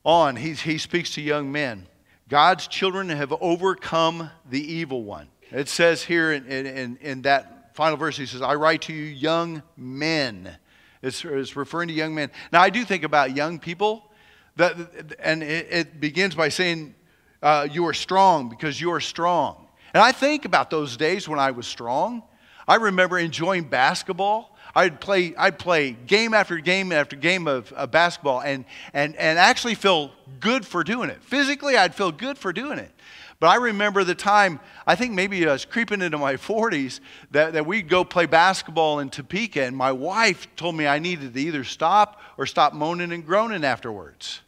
on, 0.05 0.37
he, 0.37 0.53
he 0.53 0.79
speaks 0.79 1.11
to 1.15 1.23
young 1.23 1.51
men. 1.51 1.87
God's 2.29 2.67
children 2.69 3.09
have 3.11 3.33
overcome 3.41 4.31
the 4.49 4.73
evil 4.73 5.05
one. 5.05 5.29
It 5.51 5.69
says 5.69 6.03
here 6.03 6.33
in, 6.33 6.47
in, 6.47 6.97
in 7.01 7.23
that 7.23 7.75
final 7.75 7.97
verse, 7.97 8.17
he 8.17 8.27
says, 8.27 8.43
I 8.43 8.55
write 8.55 8.83
to 8.83 8.93
you, 8.93 9.05
young 9.05 9.63
men. 9.77 10.57
It's, 11.05 11.25
it's 11.25 11.55
referring 11.55 11.89
to 11.89 11.95
young 11.95 12.15
men. 12.15 12.31
Now, 12.53 12.63
I 12.63 12.71
do 12.71 12.85
think 12.85 13.05
about 13.05 13.37
young 13.37 13.59
people, 13.59 14.11
that, 14.57 14.77
and 15.19 15.43
it, 15.43 15.67
it 15.71 16.01
begins 16.01 16.35
by 16.35 16.49
saying, 16.49 16.95
uh, 17.43 17.69
You 17.71 17.87
are 17.87 17.95
strong 17.95 18.49
because 18.49 18.81
you 18.81 18.91
are 18.93 19.01
strong. 19.01 19.69
And 19.93 20.03
I 20.03 20.13
think 20.13 20.45
about 20.45 20.71
those 20.71 20.97
days 20.97 21.29
when 21.29 21.39
I 21.39 21.51
was 21.51 21.67
strong. 21.67 22.23
I 22.67 22.77
remember 22.77 23.19
enjoying 23.19 23.65
basketball. 23.65 24.57
I'd 24.75 25.01
play, 25.01 25.35
I'd 25.37 25.59
play 25.59 25.93
game 25.93 26.35
after 26.35 26.57
game 26.59 26.91
after 26.91 27.17
game 27.17 27.47
of, 27.47 27.71
of 27.73 27.91
basketball 27.91 28.41
and, 28.41 28.65
and, 28.93 29.15
and 29.17 29.39
actually 29.39 29.75
feel 29.75 30.11
good 30.41 30.67
for 30.67 30.83
doing 30.83 31.11
it. 31.11 31.23
Physically, 31.23 31.77
I'd 31.77 31.95
feel 31.95 32.11
good 32.11 32.39
for 32.39 32.53
doing 32.53 32.79
it. 32.79 32.91
But 33.45 33.51
I 33.51 33.57
remember 33.57 34.05
the 34.05 34.15
time, 34.15 34.59
I 34.87 34.95
think 34.95 35.13
maybe 35.13 35.47
I 35.47 35.53
was 35.53 35.67
creeping 35.67 36.01
into 36.01 36.17
my 36.17 36.37
40s, 36.37 37.01
that, 37.33 37.53
that 37.53 37.67
we'd 37.67 37.91
go 37.91 38.03
play 38.03 38.25
basketball 38.25 39.01
in 39.01 39.11
Topeka, 39.11 39.65
and 39.65 39.77
my 39.77 39.93
wife 39.93 40.49
told 40.57 40.75
me 40.75 40.87
I 40.87 40.99
needed 40.99 41.35
to 41.35 41.41
either 41.41 41.63
stop 41.63 42.23
or 42.39 42.47
stop 42.47 42.73
moaning 42.73 43.13
and 43.13 43.23
groaning 43.27 43.63
afterwards. 43.63 44.41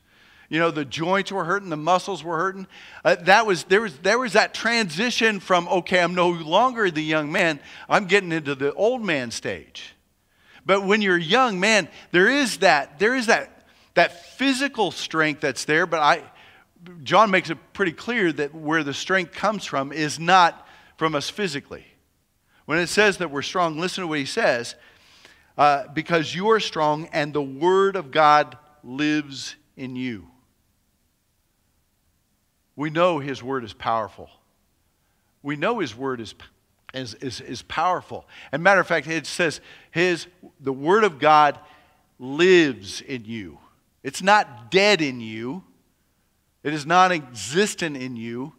You 0.48 0.60
know, 0.60 0.70
the 0.70 0.86
joints 0.86 1.30
were 1.30 1.44
hurting, 1.44 1.68
the 1.68 1.76
muscles 1.76 2.24
were 2.24 2.38
hurting. 2.38 2.66
Uh, 3.04 3.16
that 3.16 3.44
was, 3.44 3.64
there, 3.64 3.82
was, 3.82 3.98
there 3.98 4.18
was 4.18 4.32
that 4.32 4.54
transition 4.54 5.40
from, 5.40 5.68
okay, 5.68 6.00
I'm 6.00 6.14
no 6.14 6.30
longer 6.30 6.90
the 6.90 7.04
young 7.04 7.30
man, 7.30 7.60
I'm 7.90 8.06
getting 8.06 8.32
into 8.32 8.54
the 8.54 8.72
old 8.72 9.02
man 9.02 9.30
stage. 9.30 9.94
But 10.64 10.86
when 10.86 11.02
you're 11.02 11.18
young, 11.18 11.60
man, 11.60 11.90
there 12.12 12.30
is 12.30 12.60
that, 12.60 12.98
there 12.98 13.14
is 13.14 13.26
that, 13.26 13.66
that 13.92 14.24
physical 14.38 14.90
strength 14.90 15.42
that's 15.42 15.66
there, 15.66 15.84
but 15.84 16.00
I, 16.00 16.22
John 17.02 17.30
makes 17.30 17.50
it 17.50 17.58
pretty 17.72 17.92
clear 17.92 18.32
that 18.32 18.54
where 18.54 18.84
the 18.84 18.94
strength 18.94 19.32
comes 19.32 19.64
from 19.64 19.92
is 19.92 20.18
not 20.18 20.66
from 20.96 21.14
us 21.14 21.28
physically. 21.28 21.84
When 22.64 22.78
it 22.78 22.88
says 22.88 23.18
that 23.18 23.30
we're 23.30 23.42
strong, 23.42 23.78
listen 23.78 24.02
to 24.02 24.08
what 24.08 24.18
he 24.18 24.24
says. 24.24 24.74
Uh, 25.56 25.88
because 25.94 26.34
you 26.34 26.50
are 26.50 26.60
strong 26.60 27.08
and 27.12 27.32
the 27.32 27.42
word 27.42 27.96
of 27.96 28.10
God 28.10 28.58
lives 28.84 29.56
in 29.76 29.96
you. 29.96 30.28
We 32.74 32.90
know 32.90 33.18
his 33.18 33.42
word 33.42 33.64
is 33.64 33.72
powerful. 33.72 34.28
We 35.42 35.56
know 35.56 35.78
his 35.78 35.96
word 35.96 36.20
is 36.20 36.34
is, 36.94 37.14
is, 37.14 37.40
is 37.40 37.62
powerful. 37.62 38.26
And 38.52 38.62
matter 38.62 38.80
of 38.80 38.86
fact, 38.86 39.06
it 39.06 39.26
says 39.26 39.60
his 39.90 40.26
the 40.60 40.72
word 40.72 41.04
of 41.04 41.18
God 41.18 41.58
lives 42.18 43.00
in 43.00 43.24
you. 43.24 43.58
It's 44.02 44.22
not 44.22 44.70
dead 44.70 45.02
in 45.02 45.20
you. 45.20 45.64
It 46.66 46.74
is 46.74 46.84
non 46.84 47.12
existent 47.12 47.96
in 47.96 48.16
you. 48.16 48.52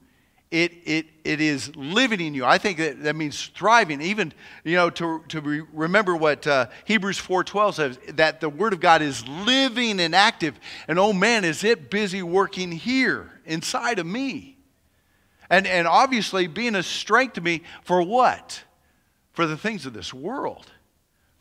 It, 0.49 0.71
it, 0.85 1.07
it 1.25 1.41
is 1.41 1.75
living 1.75 2.21
in 2.21 2.33
you. 2.33 2.45
I 2.45 2.57
think 2.57 2.77
that, 2.77 3.03
that 3.03 3.17
means 3.17 3.51
thriving. 3.53 4.01
Even, 4.01 4.31
you 4.63 4.77
know, 4.77 4.89
to, 4.91 5.21
to 5.27 5.41
re- 5.41 5.63
remember 5.73 6.15
what 6.15 6.47
uh, 6.47 6.67
Hebrews 6.85 7.19
4.12 7.19 7.73
says, 7.73 7.99
that 8.13 8.39
the 8.39 8.47
Word 8.47 8.71
of 8.71 8.79
God 8.79 9.01
is 9.01 9.27
living 9.27 9.99
and 9.99 10.15
active. 10.15 10.57
And 10.87 10.97
oh 10.97 11.11
man, 11.11 11.43
is 11.43 11.65
it 11.65 11.89
busy 11.89 12.23
working 12.23 12.71
here 12.71 13.41
inside 13.43 13.99
of 13.99 14.05
me. 14.05 14.57
And, 15.49 15.67
and 15.67 15.85
obviously, 15.85 16.47
being 16.47 16.75
a 16.75 16.83
strength 16.83 17.33
to 17.33 17.41
me 17.41 17.63
for 17.83 18.01
what? 18.01 18.63
For 19.33 19.45
the 19.45 19.57
things 19.57 19.85
of 19.85 19.91
this 19.91 20.13
world. 20.13 20.71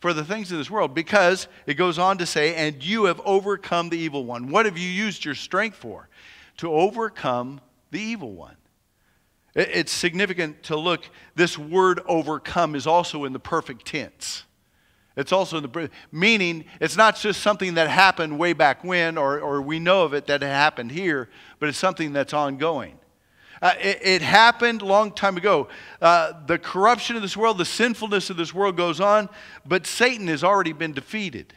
For 0.01 0.11
the 0.11 0.25
things 0.25 0.51
of 0.51 0.57
this 0.57 0.69
world. 0.69 0.93
Because 0.93 1.47
it 1.65 1.75
goes 1.75 1.97
on 1.97 2.17
to 2.17 2.25
say, 2.25 2.55
and 2.55 2.83
you 2.83 3.05
have 3.05 3.21
overcome 3.23 3.87
the 3.87 3.97
evil 3.97 4.25
one. 4.25 4.51
What 4.51 4.65
have 4.65 4.77
you 4.77 4.89
used 4.89 5.23
your 5.23 5.33
strength 5.33 5.77
for? 5.77 6.09
To 6.57 6.71
overcome 6.71 7.61
the 7.91 7.99
evil 7.99 8.33
one. 8.33 8.55
It's 9.55 9.91
significant 9.91 10.63
to 10.63 10.75
look, 10.75 11.09
this 11.35 11.57
word 11.57 11.99
overcome 12.07 12.75
is 12.75 12.85
also 12.85 13.25
in 13.25 13.33
the 13.33 13.39
perfect 13.39 13.87
tense. 13.87 14.43
It's 15.15 15.31
also 15.31 15.57
in 15.57 15.63
the 15.63 15.89
meaning 16.11 16.65
it's 16.79 16.95
not 16.95 17.15
just 17.15 17.41
something 17.41 17.73
that 17.73 17.89
happened 17.89 18.37
way 18.37 18.53
back 18.53 18.83
when 18.83 19.17
or, 19.17 19.39
or 19.39 19.63
we 19.63 19.79
know 19.79 20.03
of 20.03 20.13
it 20.13 20.27
that 20.27 20.43
happened 20.43 20.91
here, 20.91 21.27
but 21.59 21.69
it's 21.69 21.77
something 21.77 22.13
that's 22.13 22.33
ongoing. 22.33 22.99
Uh, 23.59 23.73
it, 23.81 23.99
it, 24.03 24.21
happened 24.21 24.83
long 24.83 25.11
time 25.11 25.35
ago. 25.35 25.67
Uh, 25.99 26.33
the 26.45 26.59
corruption 26.59 27.15
of 27.15 27.23
this 27.23 27.35
world, 27.35 27.57
the 27.57 27.65
sinfulness 27.65 28.29
of 28.29 28.37
this 28.37 28.53
world 28.53 28.77
goes 28.77 29.01
on, 29.01 29.27
but 29.65 29.87
Satan 29.87 30.27
has 30.27 30.43
already 30.43 30.73
been 30.73 30.93
defeated. 30.93 31.55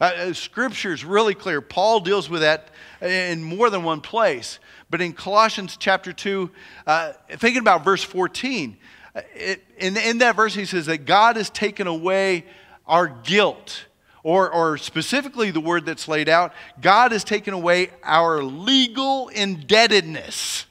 Uh, 0.00 0.04
uh 0.04 0.32
Scripture 0.32 0.92
is 0.92 1.04
really 1.04 1.34
clear. 1.34 1.60
Paul 1.60 2.00
deals 2.00 2.28
with 2.28 2.42
that 2.42 2.68
in 3.00 3.42
more 3.42 3.70
than 3.70 3.82
one 3.82 4.00
place. 4.00 4.58
But 4.90 5.00
in 5.00 5.12
Colossians 5.12 5.76
chapter 5.76 6.12
2, 6.12 6.50
uh, 6.86 7.12
thinking 7.32 7.60
about 7.60 7.84
verse 7.84 8.02
14, 8.02 8.76
uh, 9.14 9.20
it, 9.34 9.64
in, 9.76 9.96
in 9.96 10.18
that 10.18 10.36
verse 10.36 10.54
he 10.54 10.64
says 10.64 10.86
that 10.86 10.98
God 10.98 11.36
has 11.36 11.50
taken 11.50 11.86
away 11.86 12.44
our 12.86 13.08
guilt. 13.08 13.84
Or, 14.24 14.50
or 14.50 14.78
specifically, 14.78 15.52
the 15.52 15.60
word 15.60 15.86
that's 15.86 16.08
laid 16.08 16.28
out, 16.28 16.52
God 16.80 17.12
has 17.12 17.22
taken 17.24 17.54
away 17.54 17.90
our 18.02 18.42
legal 18.42 19.28
indebtedness 19.28 20.66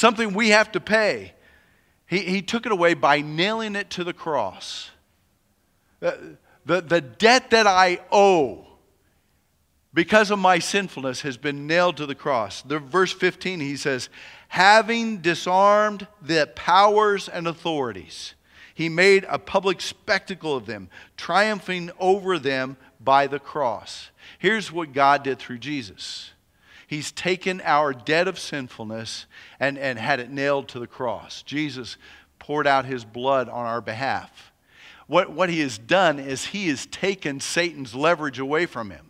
something 0.00 0.32
we 0.32 0.48
have 0.48 0.72
to 0.72 0.80
pay. 0.80 1.34
He, 2.06 2.20
he 2.20 2.42
took 2.42 2.64
it 2.64 2.72
away 2.72 2.94
by 2.94 3.20
nailing 3.20 3.76
it 3.76 3.90
to 3.90 4.04
the 4.04 4.14
cross. 4.14 4.90
The, 6.00 6.36
the, 6.64 6.80
the 6.80 7.00
debt 7.02 7.50
that 7.50 7.66
I 7.66 8.00
owe 8.10 8.66
because 9.92 10.30
of 10.30 10.38
my 10.38 10.58
sinfulness 10.58 11.22
has 11.22 11.36
been 11.36 11.66
nailed 11.66 11.96
to 11.96 12.06
the 12.06 12.14
cross. 12.14 12.62
The, 12.62 12.78
verse 12.78 13.12
15, 13.12 13.60
he 13.60 13.76
says, 13.76 14.08
having 14.48 15.18
disarmed 15.18 16.06
the 16.22 16.48
powers 16.54 17.28
and 17.28 17.46
authorities, 17.46 18.34
he 18.74 18.88
made 18.88 19.26
a 19.28 19.38
public 19.38 19.80
spectacle 19.80 20.54
of 20.54 20.66
them, 20.66 20.88
triumphing 21.16 21.90
over 21.98 22.38
them 22.38 22.76
by 23.00 23.26
the 23.26 23.40
cross. 23.40 24.10
Here's 24.38 24.70
what 24.70 24.92
God 24.92 25.22
did 25.22 25.38
through 25.38 25.58
Jesus 25.58 26.32
He's 26.86 27.12
taken 27.12 27.62
our 27.64 27.92
debt 27.92 28.26
of 28.26 28.36
sinfulness 28.36 29.26
and, 29.60 29.78
and 29.78 29.96
had 29.96 30.18
it 30.18 30.28
nailed 30.28 30.66
to 30.68 30.80
the 30.80 30.88
cross. 30.88 31.42
Jesus 31.42 31.96
poured 32.40 32.66
out 32.66 32.84
his 32.84 33.04
blood 33.04 33.48
on 33.48 33.64
our 33.64 33.80
behalf. 33.80 34.50
What, 35.06 35.30
what 35.30 35.50
he 35.50 35.60
has 35.60 35.78
done 35.78 36.18
is 36.18 36.46
he 36.46 36.66
has 36.66 36.86
taken 36.86 37.38
Satan's 37.38 37.94
leverage 37.94 38.40
away 38.40 38.66
from 38.66 38.90
him. 38.90 39.09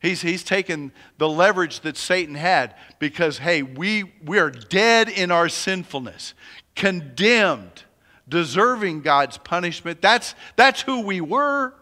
He's, 0.00 0.22
he's 0.22 0.42
taken 0.42 0.92
the 1.18 1.28
leverage 1.28 1.80
that 1.80 1.96
Satan 1.96 2.34
had 2.34 2.74
because, 2.98 3.38
hey, 3.38 3.62
we, 3.62 4.12
we 4.24 4.38
are 4.38 4.50
dead 4.50 5.10
in 5.10 5.30
our 5.30 5.48
sinfulness, 5.48 6.32
condemned, 6.74 7.84
deserving 8.26 9.02
God's 9.02 9.36
punishment. 9.36 10.00
That's, 10.00 10.34
that's 10.56 10.80
who 10.80 11.02
we 11.02 11.20
were. 11.20 11.74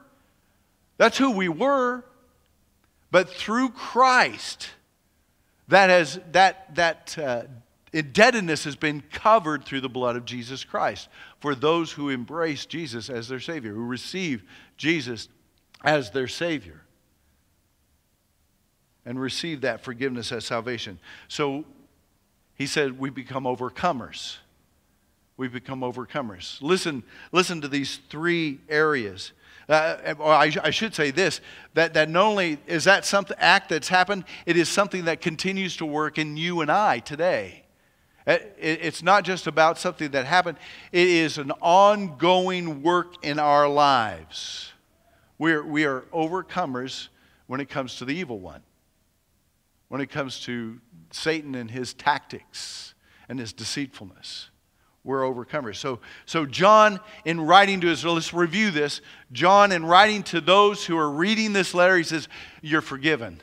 That's 0.96 1.16
who 1.16 1.30
we 1.30 1.48
were. 1.48 2.04
But 3.12 3.30
through 3.30 3.70
Christ, 3.70 4.68
that, 5.68 5.88
has, 5.88 6.18
that, 6.32 6.74
that 6.74 7.16
uh, 7.16 7.42
indebtedness 7.92 8.64
has 8.64 8.74
been 8.74 9.00
covered 9.12 9.64
through 9.64 9.82
the 9.82 9.88
blood 9.88 10.16
of 10.16 10.24
Jesus 10.24 10.64
Christ 10.64 11.08
for 11.38 11.54
those 11.54 11.92
who 11.92 12.08
embrace 12.08 12.66
Jesus 12.66 13.08
as 13.10 13.28
their 13.28 13.38
Savior, 13.38 13.72
who 13.72 13.86
receive 13.86 14.42
Jesus 14.76 15.28
as 15.84 16.10
their 16.10 16.26
Savior 16.26 16.82
and 19.08 19.20
receive 19.20 19.62
that 19.62 19.82
forgiveness 19.82 20.30
as 20.30 20.44
salvation. 20.44 21.00
So 21.26 21.64
he 22.54 22.66
said, 22.66 22.98
We 22.98 23.10
become 23.10 23.44
overcomers. 23.44 24.36
We 25.36 25.48
become 25.48 25.80
overcomers. 25.80 26.60
Listen, 26.60 27.02
listen 27.32 27.60
to 27.62 27.68
these 27.68 28.00
three 28.08 28.60
areas 28.68 29.32
uh, 29.68 30.14
I, 30.20 30.50
I, 30.62 30.70
should 30.70 30.94
say 30.94 31.10
this 31.10 31.42
that, 31.74 31.92
that 31.92 32.08
not 32.08 32.24
only 32.24 32.58
is 32.66 32.84
that 32.84 33.04
some 33.04 33.26
act 33.36 33.68
that's 33.68 33.88
happened, 33.88 34.24
it 34.46 34.56
is 34.56 34.68
something 34.68 35.04
that 35.04 35.20
continues 35.20 35.76
to 35.76 35.86
work 35.86 36.16
in 36.16 36.38
you 36.38 36.62
and 36.62 36.70
I 36.70 37.00
today. 37.00 37.64
Uh, 38.26 38.38
it, 38.58 38.80
it's 38.82 39.02
not 39.02 39.24
just 39.24 39.46
about 39.46 39.76
something 39.76 40.10
that 40.12 40.24
happened, 40.24 40.56
it 40.90 41.06
is 41.06 41.36
an 41.36 41.52
ongoing 41.60 42.82
work 42.82 43.22
in 43.22 43.38
our 43.38 43.68
lives. 43.68 44.72
We're, 45.36 45.62
we 45.62 45.84
are 45.84 46.02
overcomers 46.14 47.08
when 47.46 47.60
it 47.60 47.68
comes 47.68 47.96
to 47.96 48.06
the 48.06 48.14
evil 48.14 48.38
one, 48.38 48.62
when 49.88 50.00
it 50.00 50.10
comes 50.10 50.40
to 50.40 50.80
Satan 51.10 51.54
and 51.54 51.70
his 51.70 51.94
tactics 51.94 52.94
and 53.28 53.38
his 53.38 53.52
deceitfulness 53.52 54.50
we're 55.08 55.22
overcomers. 55.22 55.76
So, 55.76 56.00
so 56.26 56.44
John, 56.44 57.00
in 57.24 57.40
writing 57.40 57.80
to 57.80 57.86
his, 57.86 58.04
let's 58.04 58.34
review 58.34 58.70
this. 58.70 59.00
John, 59.32 59.72
in 59.72 59.84
writing 59.84 60.22
to 60.24 60.40
those 60.40 60.84
who 60.84 60.98
are 60.98 61.10
reading 61.10 61.54
this 61.54 61.72
letter, 61.72 61.96
he 61.96 62.04
says, 62.04 62.28
You're 62.60 62.82
forgiven. 62.82 63.40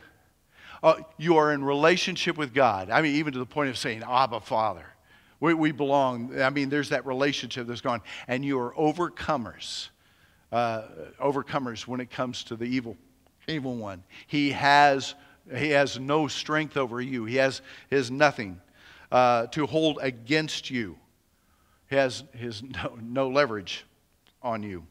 Uh, 0.84 0.98
you 1.18 1.38
are 1.38 1.52
in 1.52 1.64
relationship 1.64 2.38
with 2.38 2.54
God. 2.54 2.92
I 2.92 3.02
mean, 3.02 3.16
even 3.16 3.34
to 3.34 3.40
the 3.40 3.46
point 3.46 3.72
of 3.72 3.78
saying, 3.78 4.04
Abba, 4.08 4.42
Father. 4.42 4.86
We, 5.40 5.56
we 5.56 5.72
belong. 5.72 6.40
I 6.40 6.52
mean, 6.52 6.70
there's 6.70 6.90
that 6.90 7.06
relationship 7.06 7.66
that's 7.66 7.82
gone. 7.82 8.02
And 8.28 8.46
you 8.46 8.60
are 8.60 8.74
overcomers. 8.76 9.90
Uh, 10.52 10.84
overcomers 11.20 11.88
when 11.88 12.00
it 12.00 12.12
comes 12.12 12.44
to 12.46 12.56
the 12.56 12.66
evil, 12.66 12.96
evil 13.48 13.76
one. 13.76 14.04
He 14.28 14.52
has, 14.52 15.16
he 15.54 15.70
has 15.72 16.00
no 16.00 16.28
strength 16.28 16.78
over 16.78 17.02
you, 17.02 17.26
he 17.26 17.36
has, 17.36 17.62
he 17.90 17.96
has 17.96 18.10
nothing 18.10 18.60
uh, 19.12 19.48
to 19.48 19.66
hold 19.66 20.00
against 20.02 20.70
you 20.70 20.98
has 21.96 22.24
his 22.34 22.64
no, 22.84 22.98
no 23.02 23.30
leverage 23.30 23.86
on 24.42 24.64
you. 24.64 24.86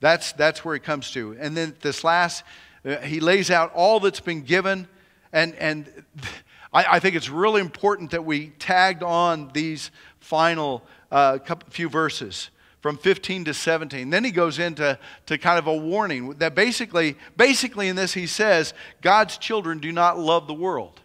That's, 0.00 0.32
that's 0.32 0.64
where 0.64 0.74
he 0.74 0.80
comes 0.80 1.10
to. 1.12 1.36
And 1.38 1.56
then 1.56 1.76
this 1.80 2.02
last, 2.02 2.44
uh, 2.84 2.96
he 2.98 3.20
lays 3.20 3.50
out 3.50 3.72
all 3.74 4.00
that's 4.00 4.20
been 4.20 4.42
given. 4.42 4.88
And, 5.32 5.54
and 5.56 6.04
I, 6.72 6.96
I, 6.96 6.98
think 7.00 7.14
it's 7.14 7.28
really 7.28 7.60
important 7.60 8.10
that 8.10 8.24
we 8.24 8.48
tagged 8.58 9.02
on 9.02 9.50
these 9.52 9.90
final 10.18 10.82
uh, 11.10 11.38
couple, 11.38 11.68
few 11.70 11.88
verses 11.88 12.50
from 12.82 12.98
15 12.98 13.44
to 13.44 13.54
17. 13.54 14.10
Then 14.10 14.24
he 14.24 14.32
goes 14.32 14.58
into 14.58 14.98
to 15.26 15.38
kind 15.38 15.56
of 15.56 15.68
a 15.68 15.74
warning 15.74 16.30
that 16.34 16.56
basically, 16.56 17.16
basically 17.36 17.88
in 17.88 17.94
this 17.94 18.12
he 18.12 18.26
says, 18.26 18.74
God's 19.00 19.38
children 19.38 19.78
do 19.78 19.92
not 19.92 20.18
love 20.18 20.48
the 20.48 20.54
world. 20.54 21.00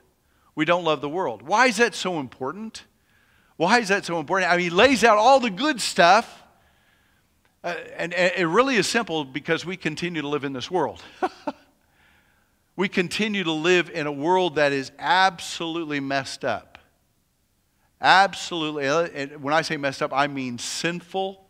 We 0.56 0.66
don't 0.66 0.84
love 0.84 1.02
the 1.02 1.10
world. 1.10 1.44
Why 1.44 1.68
is 1.68 1.78
that 1.78 1.94
so 1.94 2.20
important? 2.20 2.84
Why 3.58 3.78
is 3.78 3.90
that 3.90 4.06
so 4.06 4.20
important? 4.20 4.52
I 4.52 4.58
mean, 4.58 4.64
he 4.64 4.70
lays 4.72 5.04
out 5.04 5.20
all 5.20 5.40
the 5.40 5.52
good 5.52 5.80
stuff. 5.80 6.44
Uh, 7.64 7.76
and, 7.96 8.12
and 8.12 8.34
it 8.36 8.48
really 8.48 8.76
is 8.76 8.88
simple 8.88 9.24
because 9.24 9.64
we 9.64 9.78
continue 9.78 10.24
to 10.24 10.28
live 10.28 10.44
in 10.44 10.54
this 10.54 10.72
world. 10.72 11.04
we 12.76 12.90
continue 12.90 13.44
to 13.44 13.52
live 13.52 13.92
in 13.92 14.08
a 14.08 14.12
world 14.12 14.56
that 14.56 14.72
is 14.72 14.92
absolutely 14.98 16.00
messed 16.00 16.44
up. 16.44 16.80
Absolutely. 18.02 18.88
And 18.88 19.44
when 19.44 19.54
I 19.54 19.62
say 19.62 19.78
messed 19.78 20.02
up, 20.02 20.12
I 20.12 20.26
mean 20.26 20.58
sinful. 20.58 21.47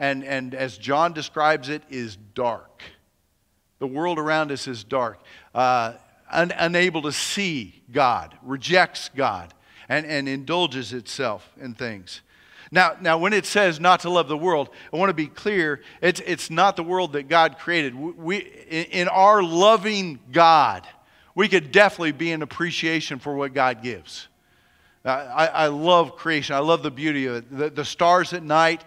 And, 0.00 0.24
and 0.24 0.54
as 0.54 0.78
John 0.78 1.12
describes 1.12 1.68
it, 1.68 1.82
is 1.90 2.16
dark. 2.34 2.82
The 3.78 3.86
world 3.86 4.18
around 4.18 4.50
us 4.50 4.66
is 4.66 4.84
dark, 4.84 5.20
uh, 5.54 5.94
un, 6.30 6.52
unable 6.56 7.02
to 7.02 7.12
see 7.12 7.82
God, 7.92 8.36
rejects 8.42 9.10
God 9.14 9.54
and, 9.88 10.04
and 10.04 10.28
indulges 10.28 10.92
itself 10.92 11.48
in 11.60 11.74
things. 11.74 12.22
Now, 12.70 12.96
now, 13.00 13.16
when 13.16 13.32
it 13.32 13.46
says 13.46 13.80
not 13.80 14.00
to 14.00 14.10
love 14.10 14.28
the 14.28 14.36
world, 14.36 14.68
I 14.92 14.96
want 14.96 15.10
to 15.10 15.14
be 15.14 15.26
clear 15.26 15.80
it's, 16.02 16.20
it's 16.20 16.50
not 16.50 16.76
the 16.76 16.82
world 16.82 17.14
that 17.14 17.28
God 17.28 17.58
created. 17.58 17.94
We, 17.94 18.38
in 18.38 19.08
our 19.08 19.42
loving 19.42 20.18
God, 20.32 20.86
we 21.34 21.48
could 21.48 21.72
definitely 21.72 22.12
be 22.12 22.30
in 22.30 22.42
appreciation 22.42 23.20
for 23.20 23.34
what 23.34 23.54
God 23.54 23.82
gives. 23.82 24.28
I, 25.04 25.46
I 25.46 25.66
love 25.68 26.16
creation, 26.16 26.56
I 26.56 26.58
love 26.58 26.82
the 26.82 26.90
beauty 26.90 27.26
of 27.26 27.36
it. 27.36 27.56
The, 27.56 27.70
the 27.70 27.84
stars 27.84 28.32
at 28.34 28.42
night, 28.42 28.84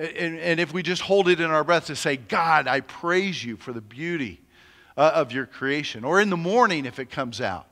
and, 0.00 0.38
and, 0.38 0.60
if 0.60 0.72
we 0.72 0.82
just 0.82 1.02
hold 1.02 1.28
it 1.28 1.40
in 1.40 1.50
our 1.50 1.62
breath 1.62 1.86
to 1.86 1.96
say, 1.96 2.16
God, 2.16 2.66
I 2.66 2.80
praise 2.80 3.44
you 3.44 3.56
for 3.56 3.72
the 3.72 3.82
beauty 3.82 4.40
uh, 4.96 5.12
of 5.14 5.32
your 5.32 5.44
creation. 5.44 6.04
Or 6.04 6.20
in 6.20 6.30
the 6.30 6.36
morning 6.36 6.86
if 6.86 6.98
it 6.98 7.10
comes 7.10 7.40
out. 7.40 7.66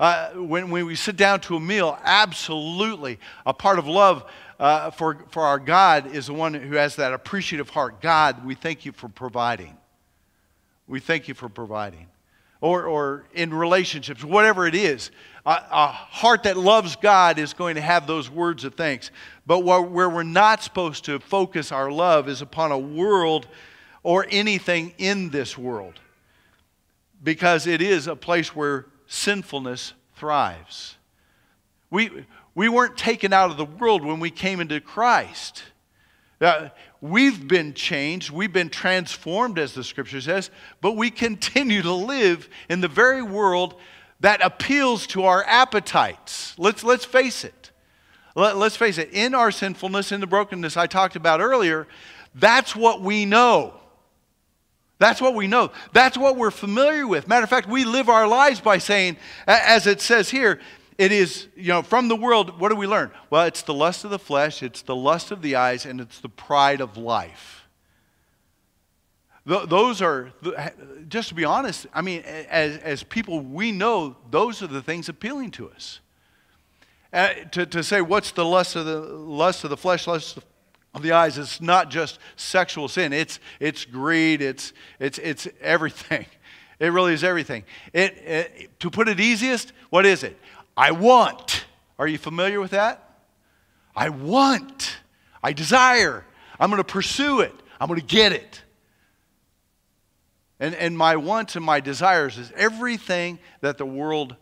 Uh, 0.00 0.30
when, 0.30 0.70
when 0.70 0.86
we 0.86 0.96
sit 0.96 1.16
down 1.16 1.40
to 1.40 1.56
a 1.56 1.60
meal, 1.60 1.96
absolutely. 2.02 3.20
A 3.46 3.54
part 3.54 3.78
of 3.78 3.86
love 3.86 4.28
uh, 4.58 4.90
for, 4.90 5.24
for 5.30 5.44
our 5.44 5.60
God 5.60 6.12
is 6.12 6.26
the 6.26 6.34
one 6.34 6.54
who 6.54 6.74
has 6.74 6.96
that 6.96 7.12
appreciative 7.12 7.70
heart. 7.70 8.00
God, 8.00 8.44
we 8.44 8.54
thank 8.54 8.84
you 8.84 8.92
for 8.92 9.08
providing. 9.08 9.76
We 10.88 10.98
thank 10.98 11.28
you 11.28 11.34
for 11.34 11.48
providing. 11.48 12.08
Or, 12.60 12.84
or 12.84 13.26
in 13.32 13.54
relationships, 13.54 14.24
whatever 14.24 14.66
it 14.66 14.74
is, 14.74 15.10
A, 15.46 15.88
heart 15.88 16.44
that 16.44 16.56
loves 16.56 16.96
God 16.96 17.38
is 17.38 17.52
going 17.52 17.74
to 17.74 17.80
have 17.82 18.06
those 18.06 18.30
words 18.30 18.64
of 18.64 18.74
thanks. 18.74 19.10
But 19.46 19.60
where 19.60 20.08
we're 20.08 20.22
not 20.22 20.62
supposed 20.62 21.04
to 21.04 21.18
focus 21.18 21.70
our 21.70 21.90
love 21.90 22.28
is 22.28 22.40
upon 22.40 22.72
a 22.72 22.78
world 22.78 23.46
or 24.02 24.26
anything 24.30 24.94
in 24.96 25.30
this 25.30 25.58
world 25.58 26.00
because 27.22 27.66
it 27.66 27.82
is 27.82 28.06
a 28.06 28.16
place 28.16 28.54
where 28.54 28.86
sinfulness 29.06 29.94
thrives. 30.16 30.96
We, 31.90 32.24
we 32.54 32.68
weren't 32.68 32.96
taken 32.96 33.32
out 33.32 33.50
of 33.50 33.56
the 33.56 33.64
world 33.64 34.04
when 34.04 34.20
we 34.20 34.30
came 34.30 34.60
into 34.60 34.80
Christ. 34.80 35.62
Uh, 36.40 36.68
we've 37.00 37.46
been 37.46 37.74
changed, 37.74 38.30
we've 38.30 38.52
been 38.52 38.68
transformed, 38.68 39.58
as 39.58 39.72
the 39.74 39.84
scripture 39.84 40.20
says, 40.20 40.50
but 40.80 40.92
we 40.92 41.10
continue 41.10 41.82
to 41.82 41.92
live 41.92 42.48
in 42.68 42.80
the 42.80 42.88
very 42.88 43.22
world 43.22 43.74
that 44.24 44.42
appeals 44.42 45.06
to 45.06 45.24
our 45.24 45.44
appetites. 45.44 46.54
Let's, 46.56 46.82
let's 46.82 47.04
face 47.04 47.44
it. 47.44 47.70
Let, 48.34 48.56
let's 48.56 48.74
face 48.74 48.96
it. 48.96 49.10
In 49.12 49.34
our 49.34 49.50
sinfulness, 49.50 50.12
in 50.12 50.22
the 50.22 50.26
brokenness 50.26 50.78
I 50.78 50.86
talked 50.86 51.14
about 51.14 51.42
earlier, 51.42 51.86
that's 52.34 52.74
what 52.74 53.02
we 53.02 53.26
know. 53.26 53.74
That's 54.98 55.20
what 55.20 55.34
we 55.34 55.46
know. 55.46 55.72
That's 55.92 56.16
what 56.16 56.38
we're 56.38 56.50
familiar 56.50 57.06
with. 57.06 57.28
Matter 57.28 57.44
of 57.44 57.50
fact, 57.50 57.68
we 57.68 57.84
live 57.84 58.08
our 58.08 58.26
lives 58.26 58.62
by 58.62 58.78
saying, 58.78 59.18
as 59.46 59.86
it 59.86 60.00
says 60.00 60.30
here, 60.30 60.58
it 60.96 61.12
is, 61.12 61.48
you 61.54 61.68
know, 61.68 61.82
from 61.82 62.08
the 62.08 62.16
world, 62.16 62.58
what 62.58 62.70
do 62.70 62.76
we 62.76 62.86
learn? 62.86 63.10
Well, 63.28 63.44
it's 63.44 63.60
the 63.60 63.74
lust 63.74 64.04
of 64.04 64.10
the 64.10 64.18
flesh, 64.18 64.62
it's 64.62 64.80
the 64.80 64.96
lust 64.96 65.32
of 65.32 65.42
the 65.42 65.56
eyes, 65.56 65.84
and 65.84 66.00
it's 66.00 66.20
the 66.20 66.30
pride 66.30 66.80
of 66.80 66.96
life. 66.96 67.63
Those 69.46 70.00
are, 70.00 70.32
just 71.08 71.28
to 71.28 71.34
be 71.34 71.44
honest, 71.44 71.86
I 71.92 72.00
mean, 72.00 72.22
as, 72.22 72.78
as 72.78 73.02
people, 73.02 73.40
we 73.40 73.72
know 73.72 74.16
those 74.30 74.62
are 74.62 74.66
the 74.66 74.80
things 74.80 75.10
appealing 75.10 75.50
to 75.52 75.68
us. 75.68 76.00
Uh, 77.12 77.28
to, 77.52 77.66
to 77.66 77.84
say 77.84 78.00
what's 78.00 78.32
the 78.32 78.44
lust 78.44 78.74
of 78.74 78.86
the 78.86 78.98
lust 78.98 79.62
of 79.62 79.70
the 79.70 79.76
flesh, 79.76 80.06
lust 80.06 80.38
of 80.94 81.02
the 81.02 81.12
eyes, 81.12 81.36
it's 81.36 81.60
not 81.60 81.90
just 81.90 82.18
sexual 82.36 82.88
sin. 82.88 83.12
It's, 83.12 83.38
it's 83.60 83.84
greed, 83.84 84.40
it's, 84.40 84.72
it's, 84.98 85.18
it's 85.18 85.48
everything. 85.60 86.26
It 86.80 86.88
really 86.88 87.14
is 87.14 87.22
everything. 87.22 87.62
It, 87.92 88.18
it, 88.18 88.80
to 88.80 88.90
put 88.90 89.08
it 89.08 89.20
easiest, 89.20 89.72
what 89.90 90.04
is 90.04 90.24
it? 90.24 90.36
I 90.76 90.90
want. 90.90 91.66
Are 92.00 92.08
you 92.08 92.18
familiar 92.18 92.60
with 92.60 92.72
that? 92.72 93.20
I 93.94 94.08
want. 94.08 94.96
I 95.40 95.52
desire. 95.52 96.26
I'm 96.58 96.70
going 96.70 96.82
to 96.82 96.92
pursue 96.92 97.40
it. 97.40 97.54
I'm 97.80 97.86
going 97.86 98.00
to 98.00 98.04
get 98.04 98.32
it. 98.32 98.63
And, 100.64 100.74
and 100.76 100.96
my 100.96 101.16
wants 101.16 101.56
and 101.56 101.64
my 101.64 101.80
desires 101.80 102.38
is 102.38 102.50
everything 102.56 103.38
that 103.60 103.76
the 103.76 103.84
world, 103.84 104.34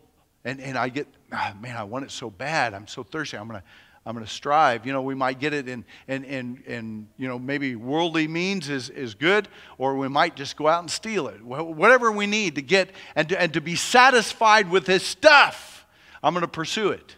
and, 0.45 0.61
and 0.61 0.77
I 0.77 0.87
get, 0.87 1.05
ah, 1.33 1.53
man, 1.59 1.75
I 1.75 1.83
want 1.83 2.05
it 2.05 2.11
so 2.11 2.29
bad. 2.29 2.73
I'm 2.73 2.87
so 2.87 3.03
thirsty. 3.03 3.35
I'm 3.35 3.49
going 3.49 3.59
to, 3.59 3.65
I'm 4.05 4.15
going 4.15 4.25
to 4.25 4.31
strive. 4.31 4.85
You 4.85 4.93
know, 4.93 5.01
we 5.01 5.15
might 5.15 5.37
get 5.37 5.53
it 5.53 5.67
in, 5.67 5.83
in, 6.07 6.23
in, 6.23 6.63
in, 6.65 7.07
you 7.17 7.27
know, 7.27 7.37
maybe 7.37 7.75
worldly 7.75 8.29
means 8.29 8.69
is, 8.69 8.89
is 8.89 9.15
good, 9.15 9.49
or 9.77 9.97
we 9.97 10.07
might 10.07 10.37
just 10.37 10.55
go 10.55 10.65
out 10.65 10.79
and 10.79 10.89
steal 10.89 11.27
it. 11.27 11.43
Whatever 11.43 12.09
we 12.09 12.25
need 12.25 12.55
to 12.55 12.61
get 12.61 12.91
and 13.17 13.27
to, 13.27 13.41
and 13.41 13.53
to 13.53 13.59
be 13.59 13.75
satisfied 13.75 14.71
with 14.71 14.85
this 14.85 15.05
stuff. 15.05 15.85
I'm 16.23 16.33
going 16.33 16.43
to 16.43 16.47
pursue 16.47 16.91
it. 16.91 17.17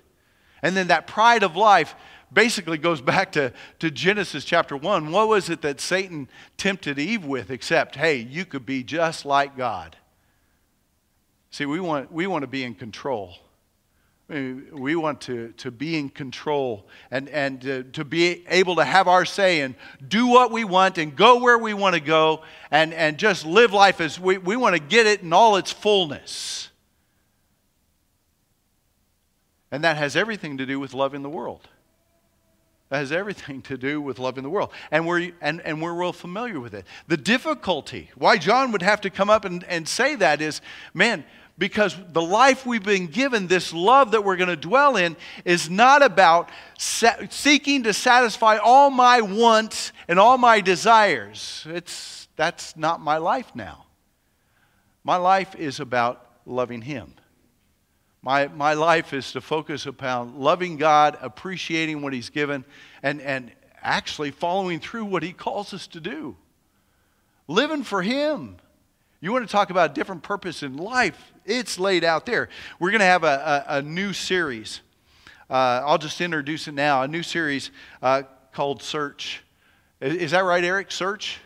And 0.64 0.76
then 0.76 0.88
that 0.88 1.06
pride 1.06 1.44
of 1.44 1.56
life 1.56 1.94
basically 2.34 2.78
goes 2.78 3.02
back 3.02 3.32
to, 3.34 3.54
to 3.80 3.92
Genesis 3.92 4.46
chapter 4.46 4.76
1. 4.76 5.12
What 5.12 5.28
was 5.28 5.50
it 5.50 5.62
that 5.62 5.80
Satan 5.80 6.28
tempted 6.58 7.00
Eve 7.00 7.26
with 7.26 7.52
except, 7.52 7.96
hey, 7.96 8.18
you 8.18 8.46
could 8.46 8.66
be 8.66 8.84
just 8.84 9.26
like 9.26 9.58
God? 9.58 9.96
See, 11.52 11.66
we 11.66 11.80
want, 11.80 12.12
we 12.12 12.28
want 12.28 12.44
to 12.44 12.48
be 12.48 12.64
in 12.64 12.76
control. 12.76 13.36
We 14.28 14.96
want 14.96 15.22
to, 15.22 15.54
to 15.58 15.70
be 15.70 16.00
in 16.00 16.10
control 16.10 16.88
and, 17.12 17.30
and 17.30 17.62
to, 17.62 17.84
to 17.84 18.04
be 18.04 18.44
able 18.50 18.78
to 18.78 18.84
have 18.84 19.08
our 19.08 19.24
say 19.24 19.62
and 19.62 19.76
do 20.06 20.26
what 20.26 20.52
we 20.52 20.64
want 20.64 20.98
and 20.98 21.16
go 21.16 21.40
where 21.40 21.60
we 21.60 21.76
want 21.76 21.94
to 21.94 22.02
go 22.02 22.42
and, 22.72 22.92
and 22.92 23.20
just 23.20 23.46
live 23.46 23.72
life 23.72 24.02
as 24.02 24.20
we, 24.20 24.40
we 24.40 24.56
want 24.56 24.76
to 24.76 24.82
get 24.82 25.06
it 25.06 25.22
in 25.22 25.32
all 25.32 25.58
its 25.58 25.72
fullness. 25.72 26.70
And 29.72 29.84
that 29.84 29.98
has 29.98 30.16
everything 30.16 30.58
to 30.58 30.66
do 30.66 30.80
with 30.80 30.96
loving 30.96 31.22
the 31.22 31.30
world. 31.30 31.70
That 32.90 32.98
has 32.98 33.12
everything 33.12 33.62
to 33.64 33.78
do 33.78 34.00
with 34.00 34.20
loving 34.20 34.44
the 34.44 34.50
world. 34.50 34.72
And 34.92 35.08
we're, 35.08 35.32
and, 35.42 35.60
and 35.62 35.82
we're 35.82 35.94
real 35.94 36.14
familiar 36.14 36.60
with 36.60 36.74
it. 36.76 36.86
The 37.08 37.18
difficulty, 37.18 38.12
why 38.16 38.38
John 38.38 38.72
would 38.72 38.84
have 38.84 39.02
to 39.02 39.10
come 39.10 39.30
up 39.30 39.44
and, 39.44 39.64
and 39.64 39.88
say 39.88 40.16
that 40.16 40.40
is, 40.40 40.62
man, 40.94 41.26
because 41.58 41.96
the 42.12 42.22
life 42.22 42.66
we've 42.66 42.84
been 42.84 43.08
given, 43.08 43.48
this 43.48 43.74
love 43.74 44.12
that 44.12 44.24
we're 44.24 44.36
going 44.36 44.50
to 44.50 44.56
dwell 44.56 44.98
in, 44.98 45.16
is 45.46 45.70
not 45.70 46.04
about 46.04 46.50
sa- 46.78 47.16
seeking 47.30 47.84
to 47.84 47.94
satisfy 47.94 48.58
all 48.58 48.90
my 48.90 49.22
wants 49.22 49.92
and 50.08 50.20
all 50.20 50.38
my 50.38 50.62
desires. 50.62 51.66
It's, 51.70 52.28
that's 52.36 52.76
not 52.76 53.00
my 53.02 53.18
life 53.18 53.52
now. 53.56 53.86
My 55.04 55.16
life 55.16 55.56
is 55.56 55.80
about 55.80 56.30
loving 56.46 56.82
Him. 56.82 57.14
My, 58.26 58.48
my 58.48 58.74
life 58.74 59.14
is 59.14 59.34
to 59.34 59.40
focus 59.40 59.86
upon 59.86 60.40
loving 60.40 60.78
God, 60.78 61.16
appreciating 61.22 62.02
what 62.02 62.12
He's 62.12 62.32
given, 62.32 62.66
and, 63.04 63.22
and 63.22 63.52
actually 63.84 64.32
following 64.32 64.80
through 64.80 65.06
what 65.06 65.22
He 65.22 65.32
calls 65.32 65.76
us 65.76 65.86
to 65.88 66.00
do. 66.00 66.36
Living 67.48 67.84
for 67.84 68.02
Him. 68.02 68.58
You 69.22 69.32
want 69.32 69.48
to 69.48 69.52
talk 69.52 69.70
about 69.70 69.92
a 69.92 69.94
different 69.94 70.24
purpose 70.24 70.64
in 70.64 70.76
life? 70.76 71.34
It's 71.46 71.78
laid 71.78 72.04
out 72.04 72.26
there. 72.26 72.50
We're 72.80 72.90
going 72.90 73.02
to 73.02 73.06
have 73.06 73.24
a, 73.24 73.64
a, 73.68 73.78
a 73.78 73.82
new 73.84 74.12
series. 74.12 74.82
Uh, 75.48 75.84
I'll 75.86 76.00
just 76.00 76.20
introduce 76.20 76.68
it 76.68 76.74
now. 76.74 77.04
A 77.04 77.08
new 77.08 77.22
series 77.22 77.70
uh, 78.02 78.24
called 78.52 78.82
Search. 78.82 79.44
Is, 80.02 80.16
is, 80.16 80.32
that 80.32 80.44
right, 80.44 80.64
Eric? 80.64 80.92
Search? 80.92 81.38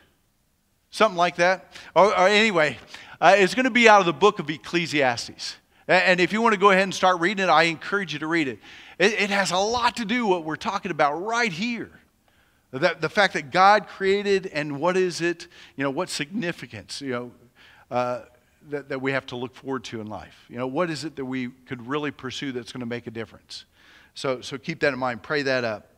Something 0.91 1.17
like 1.17 1.35
that? 1.35 1.73
Or, 1.93 2.17
or 2.17 2.27
anyway, 2.29 2.77
uh, 3.19 3.35
it's 3.37 3.53
going 3.53 3.65
to 3.65 3.69
be 3.69 3.89
out 3.89 3.99
of 3.99 4.05
the 4.05 4.13
book 4.13 4.39
of 4.39 4.49
Ecclesiastes. 4.49 5.57
And 5.89 6.19
if 6.19 6.31
you 6.31 6.39
want 6.43 6.53
to 6.53 6.59
go 6.59 6.69
ahead 6.69 6.83
and 6.83 6.93
start 6.93 7.19
reading 7.19 7.45
it, 7.45 7.49
I 7.49 7.63
encourage 7.63 8.13
you 8.13 8.19
to 8.19 8.27
read 8.27 8.47
it. 8.47 8.59
It, 8.99 9.13
it 9.13 9.29
has 9.31 9.49
a 9.49 9.57
lot 9.57 9.95
to 9.95 10.05
do 10.05 10.27
what 10.27 10.45
we're 10.45 10.55
talking 10.55 10.91
about 10.91 11.25
right 11.25 11.51
here. 11.51 11.89
That, 12.71 13.01
the 13.01 13.09
fact 13.09 13.33
that 13.33 13.49
God 13.49 13.87
created 13.87 14.45
and 14.45 14.79
what 14.79 14.95
is 14.95 15.19
it, 15.19 15.47
you 15.75 15.83
know, 15.83 15.89
what 15.89 16.09
significance, 16.09 17.01
you 17.01 17.11
know, 17.11 17.31
uh, 17.89 18.21
that, 18.69 18.89
that 18.89 19.01
we 19.01 19.13
have 19.13 19.25
to 19.27 19.35
look 19.35 19.55
forward 19.55 19.83
to 19.85 19.99
in 19.99 20.05
life. 20.05 20.45
You 20.47 20.57
know, 20.57 20.67
what 20.67 20.91
is 20.91 21.05
it 21.05 21.15
that 21.15 21.25
we 21.25 21.47
could 21.47 21.87
really 21.87 22.11
pursue 22.11 22.51
that's 22.51 22.71
going 22.71 22.81
to 22.81 22.85
make 22.85 23.07
a 23.07 23.11
difference? 23.11 23.65
So, 24.13 24.41
so 24.41 24.59
keep 24.59 24.81
that 24.81 24.93
in 24.93 24.99
mind. 24.99 25.23
Pray 25.23 25.41
that 25.41 25.63
up. 25.63 25.89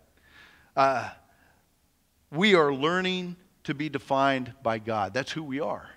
Uh, 0.78 1.10
we 2.32 2.56
are 2.56 2.74
learning 2.74 3.36
to 3.66 3.74
be 3.74 3.90
defined 3.90 4.54
by 4.64 4.80
God. 4.80 5.14
That's 5.14 5.34
who 5.34 5.44
we 5.44 5.60
are. 5.60 5.90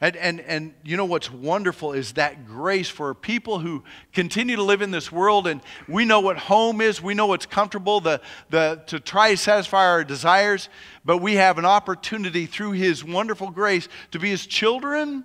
And, 0.00 0.16
and, 0.16 0.40
and 0.40 0.74
you 0.84 0.96
know 0.96 1.04
what's 1.04 1.30
wonderful 1.30 1.92
is 1.92 2.12
that 2.14 2.46
grace 2.46 2.88
for 2.88 3.14
people 3.14 3.60
who 3.60 3.84
continue 4.12 4.56
to 4.56 4.62
live 4.62 4.82
in 4.82 4.90
this 4.90 5.12
world 5.12 5.46
and 5.46 5.60
we 5.88 6.04
know 6.04 6.20
what 6.20 6.36
home 6.36 6.80
is, 6.80 7.00
we 7.00 7.14
know 7.14 7.26
what's 7.26 7.46
comfortable 7.46 8.00
the, 8.00 8.20
the, 8.50 8.82
to 8.88 8.98
try 8.98 9.30
to 9.30 9.36
satisfy 9.36 9.86
our 9.86 10.02
desires, 10.02 10.68
but 11.04 11.18
we 11.18 11.34
have 11.34 11.58
an 11.58 11.64
opportunity 11.64 12.46
through 12.46 12.72
His 12.72 13.04
wonderful 13.04 13.50
grace 13.50 13.88
to 14.10 14.18
be 14.18 14.30
His 14.30 14.46
children 14.46 15.24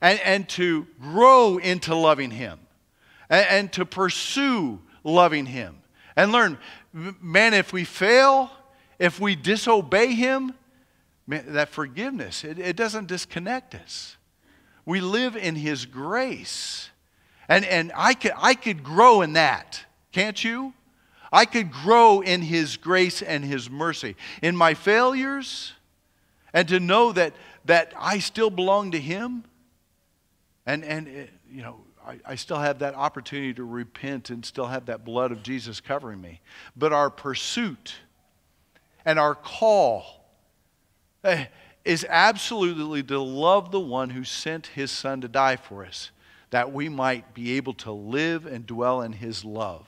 and, 0.00 0.20
and 0.20 0.48
to 0.50 0.86
grow 1.00 1.58
into 1.58 1.94
loving 1.94 2.30
Him 2.30 2.58
and, 3.28 3.46
and 3.48 3.72
to 3.74 3.84
pursue 3.84 4.80
loving 5.04 5.44
Him. 5.46 5.76
And 6.16 6.32
learn, 6.32 6.58
man, 6.92 7.52
if 7.52 7.74
we 7.74 7.84
fail, 7.84 8.50
if 8.98 9.20
we 9.20 9.36
disobey 9.36 10.14
Him, 10.14 10.54
that 11.28 11.68
forgiveness, 11.68 12.44
it, 12.44 12.58
it 12.58 12.76
doesn't 12.76 13.06
disconnect 13.06 13.74
us. 13.74 14.16
We 14.84 15.00
live 15.00 15.36
in 15.36 15.56
His 15.56 15.84
grace. 15.84 16.90
And, 17.48 17.64
and 17.64 17.92
I, 17.94 18.14
could, 18.14 18.32
I 18.36 18.54
could 18.54 18.82
grow 18.82 19.22
in 19.22 19.34
that, 19.34 19.84
can't 20.12 20.42
you? 20.42 20.72
I 21.32 21.44
could 21.44 21.72
grow 21.72 22.20
in 22.20 22.42
His 22.42 22.76
grace 22.76 23.22
and 23.22 23.44
His 23.44 23.68
mercy. 23.68 24.16
In 24.42 24.56
my 24.56 24.74
failures, 24.74 25.72
and 26.52 26.68
to 26.68 26.80
know 26.80 27.12
that, 27.12 27.34
that 27.64 27.92
I 27.98 28.20
still 28.20 28.50
belong 28.50 28.92
to 28.92 29.00
Him, 29.00 29.44
and, 30.64 30.84
and 30.84 31.08
it, 31.08 31.30
you 31.50 31.62
know, 31.62 31.80
I, 32.06 32.18
I 32.24 32.34
still 32.36 32.58
have 32.58 32.78
that 32.78 32.94
opportunity 32.94 33.52
to 33.54 33.64
repent 33.64 34.30
and 34.30 34.44
still 34.44 34.66
have 34.66 34.86
that 34.86 35.04
blood 35.04 35.32
of 35.32 35.42
Jesus 35.42 35.80
covering 35.80 36.20
me. 36.20 36.40
But 36.76 36.92
our 36.92 37.10
pursuit 37.10 37.94
and 39.04 39.18
our 39.18 39.34
call 39.34 40.25
is 41.84 42.06
absolutely 42.08 43.02
to 43.02 43.20
love 43.20 43.70
the 43.70 43.80
one 43.80 44.10
who 44.10 44.24
sent 44.24 44.68
his 44.68 44.90
son 44.90 45.20
to 45.20 45.28
die 45.28 45.56
for 45.56 45.84
us, 45.84 46.10
that 46.50 46.72
we 46.72 46.88
might 46.88 47.34
be 47.34 47.52
able 47.52 47.74
to 47.74 47.92
live 47.92 48.46
and 48.46 48.66
dwell 48.66 49.02
in 49.02 49.12
his 49.12 49.44
love, 49.44 49.86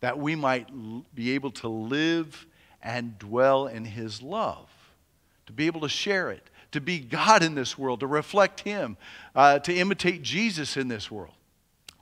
that 0.00 0.18
we 0.18 0.34
might 0.34 0.68
be 1.14 1.32
able 1.32 1.50
to 1.50 1.68
live 1.68 2.46
and 2.82 3.18
dwell 3.18 3.66
in 3.66 3.84
his 3.84 4.22
love, 4.22 4.68
to 5.46 5.52
be 5.52 5.66
able 5.66 5.80
to 5.82 5.88
share 5.88 6.30
it, 6.30 6.48
to 6.72 6.80
be 6.80 6.98
God 6.98 7.42
in 7.42 7.54
this 7.54 7.76
world, 7.76 8.00
to 8.00 8.06
reflect 8.06 8.60
him, 8.60 8.96
uh, 9.34 9.58
to 9.60 9.74
imitate 9.74 10.22
Jesus 10.22 10.76
in 10.76 10.88
this 10.88 11.10
world. 11.10 11.34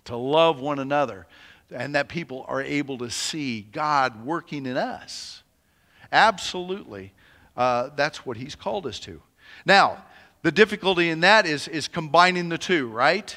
To 0.04 0.16
love 0.16 0.58
one 0.58 0.78
another, 0.78 1.26
and 1.70 1.94
that 1.94 2.08
people 2.08 2.46
are 2.48 2.62
able 2.62 2.96
to 2.98 3.10
see 3.10 3.60
God 3.60 4.24
working 4.24 4.64
in 4.64 4.78
us. 4.78 5.42
Absolutely. 6.10 7.12
Uh, 7.58 7.90
that's 7.96 8.24
what 8.24 8.36
He's 8.36 8.54
called 8.54 8.86
us 8.86 9.00
to. 9.00 9.20
Now, 9.66 10.04
the 10.42 10.52
difficulty 10.52 11.10
in 11.10 11.20
that 11.20 11.44
is, 11.44 11.66
is 11.66 11.88
combining 11.88 12.48
the 12.48 12.56
two, 12.56 12.88
right? 12.88 13.36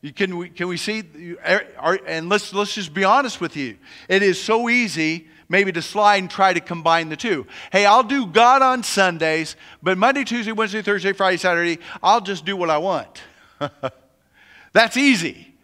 You, 0.00 0.12
can, 0.12 0.36
we, 0.38 0.48
can 0.48 0.68
we 0.68 0.76
see? 0.76 1.02
Are, 1.44 1.98
and 2.06 2.28
let's, 2.28 2.54
let's 2.54 2.74
just 2.74 2.94
be 2.94 3.02
honest 3.02 3.40
with 3.40 3.56
you. 3.56 3.76
It 4.08 4.22
is 4.22 4.40
so 4.40 4.68
easy 4.68 5.26
maybe 5.48 5.72
to 5.72 5.82
slide 5.82 6.18
and 6.18 6.30
try 6.30 6.52
to 6.52 6.60
combine 6.60 7.08
the 7.08 7.16
two. 7.16 7.46
Hey, 7.72 7.84
I'll 7.84 8.04
do 8.04 8.26
God 8.26 8.62
on 8.62 8.84
Sundays, 8.84 9.56
but 9.82 9.98
Monday, 9.98 10.22
Tuesday, 10.22 10.52
Wednesday, 10.52 10.82
Thursday, 10.82 11.12
Friday, 11.12 11.38
Saturday, 11.38 11.78
I'll 12.02 12.20
just 12.20 12.44
do 12.44 12.56
what 12.56 12.70
I 12.70 12.78
want. 12.78 13.22
that's 14.72 14.96
easy. 14.96 15.54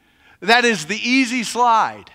That 0.40 0.64
is 0.64 0.86
the 0.86 0.96
easy 0.96 1.44
slide. 1.44 2.10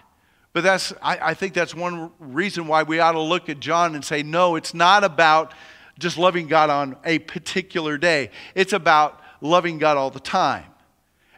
But 0.54 0.64
that's, 0.64 0.94
I, 1.02 1.30
I 1.30 1.34
think 1.34 1.54
that's 1.54 1.76
one 1.76 2.12
reason 2.20 2.68
why 2.68 2.84
we 2.84 3.00
ought 3.00 3.12
to 3.12 3.22
look 3.22 3.50
at 3.50 3.60
John 3.60 3.96
and 3.96 4.04
say, 4.04 4.24
no, 4.24 4.56
it's 4.56 4.74
not 4.74 5.04
about 5.04 5.54
just 6.00 6.18
loving 6.18 6.48
God 6.48 6.70
on 6.70 6.96
a 7.04 7.20
particular 7.20 7.98
day. 7.98 8.32
It's 8.56 8.74
about 8.74 9.22
loving 9.42 9.78
God 9.78 9.98
all 9.98 10.10
the 10.10 10.20
time. 10.20 10.66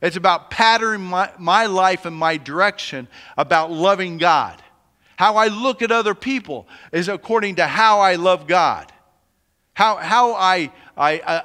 It's 0.02 0.15
about 0.15 0.50
patterning 0.50 1.06
my, 1.06 1.32
my 1.38 1.65
life 1.65 2.06
and 2.06 2.15
my 2.15 2.38
direction 2.38 3.08
about 3.38 3.71
loving 3.71 4.17
God. 4.17 4.62
How 5.17 5.36
I 5.36 5.47
look 5.47 5.82
at 5.82 5.91
other 5.91 6.15
people 6.15 6.67
is 6.91 7.08
according 7.08 7.56
to 7.56 7.67
how 7.67 8.00
I 8.00 8.15
love 8.15 8.47
God. 8.47 8.91
How, 9.74 9.97
how 9.97 10.34
I, 10.34 10.71
I 10.97 11.19
uh, 11.19 11.41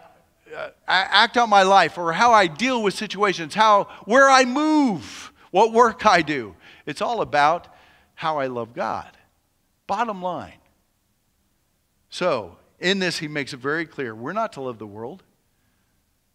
uh, 0.56 0.70
act 0.86 1.36
out 1.36 1.48
my 1.48 1.62
life 1.62 1.98
or 1.98 2.12
how 2.12 2.32
I 2.32 2.46
deal 2.46 2.82
with 2.82 2.94
situations, 2.94 3.54
how, 3.54 3.88
where 4.04 4.30
I 4.30 4.44
move, 4.44 5.32
what 5.50 5.72
work 5.72 6.06
I 6.06 6.22
do. 6.22 6.54
It's 6.86 7.02
all 7.02 7.20
about 7.20 7.68
how 8.14 8.38
I 8.38 8.46
love 8.46 8.74
God. 8.74 9.10
Bottom 9.86 10.22
line. 10.22 10.58
So, 12.08 12.56
in 12.78 12.98
this, 12.98 13.18
he 13.18 13.28
makes 13.28 13.52
it 13.52 13.58
very 13.58 13.86
clear 13.86 14.14
we're 14.14 14.32
not 14.32 14.52
to 14.54 14.60
love 14.60 14.78
the 14.78 14.86
world. 14.86 15.22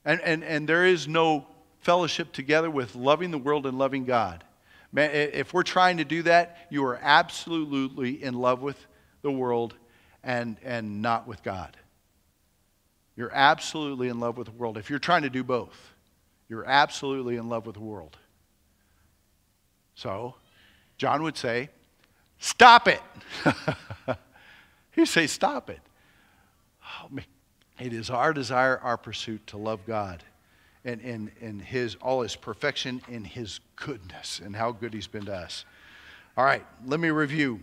And, 0.04 0.20
and, 0.22 0.44
and 0.44 0.68
there 0.68 0.86
is 0.86 1.08
no 1.08 1.46
fellowship 1.80 2.32
together 2.32 2.70
with 2.70 2.96
loving 2.96 3.32
the 3.32 3.38
world 3.38 3.66
and 3.66 3.78
loving 3.78 4.06
God. 4.06 4.44
Man, 4.92 5.12
if 5.12 5.54
we're 5.54 5.64
trying 5.64 5.98
to 5.98 6.04
do 6.04 6.24
that, 6.24 6.68
you 6.70 6.84
are 6.86 7.00
absolutely 7.02 8.22
in 8.22 8.34
love 8.34 8.62
with 8.62 8.78
the 9.22 9.32
world 9.32 9.76
and, 10.24 10.58
and 10.64 11.02
not 11.02 11.28
with 11.28 11.44
God. 11.44 11.78
You're 13.16 13.34
absolutely 13.34 14.10
in 14.10 14.20
love 14.20 14.38
with 14.38 14.48
the 14.48 14.54
world. 14.54 14.78
If 14.78 14.90
you're 14.90 15.00
trying 15.00 15.22
to 15.24 15.30
do 15.30 15.44
both, 15.44 15.94
you're 16.50 16.66
absolutely 16.66 17.38
in 17.38 17.50
love 17.50 17.66
with 17.66 17.76
the 17.76 17.82
world. 17.82 18.18
So, 19.96 20.36
John 21.02 21.24
would 21.24 21.36
say, 21.36 21.70
Stop 22.38 22.88
it. 22.88 23.02
He'd 24.92 25.08
say, 25.08 25.26
Stop 25.26 25.72
it. 25.72 25.80
It 27.80 27.92
is 27.92 28.12
our 28.12 28.34
desire, 28.34 28.78
our 28.78 28.98
pursuit 28.98 29.48
to 29.48 29.58
love 29.58 29.80
God 29.88 30.24
and, 30.86 31.02
and, 31.02 31.32
and 31.42 31.60
his, 31.60 31.96
all 32.04 32.22
his 32.22 32.36
perfection 32.36 33.02
in 33.10 33.24
his 33.24 33.62
goodness 33.78 34.40
and 34.46 34.56
how 34.56 34.72
good 34.72 34.94
he's 34.94 35.08
been 35.08 35.26
to 35.26 35.34
us. 35.34 35.66
All 36.38 36.46
right, 36.46 36.64
let 36.86 37.00
me 37.00 37.10
review. 37.10 37.62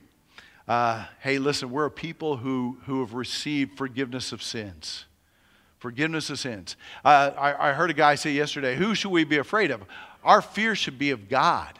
Uh, 0.66 1.04
hey, 1.20 1.38
listen, 1.38 1.70
we're 1.70 1.86
a 1.86 1.92
people 1.92 2.38
who, 2.38 2.78
who 2.86 2.98
have 2.98 3.14
received 3.14 3.78
forgiveness 3.78 4.32
of 4.32 4.42
sins. 4.42 5.04
Forgiveness 5.78 6.28
of 6.28 6.40
sins. 6.40 6.74
Uh, 7.04 7.30
I, 7.38 7.68
I 7.68 7.72
heard 7.72 7.90
a 7.90 7.94
guy 7.94 8.16
say 8.16 8.32
yesterday, 8.32 8.74
Who 8.74 8.96
should 8.96 9.12
we 9.12 9.22
be 9.22 9.38
afraid 9.38 9.70
of? 9.70 9.82
Our 10.24 10.42
fear 10.42 10.74
should 10.74 10.98
be 10.98 11.10
of 11.10 11.28
God. 11.28 11.78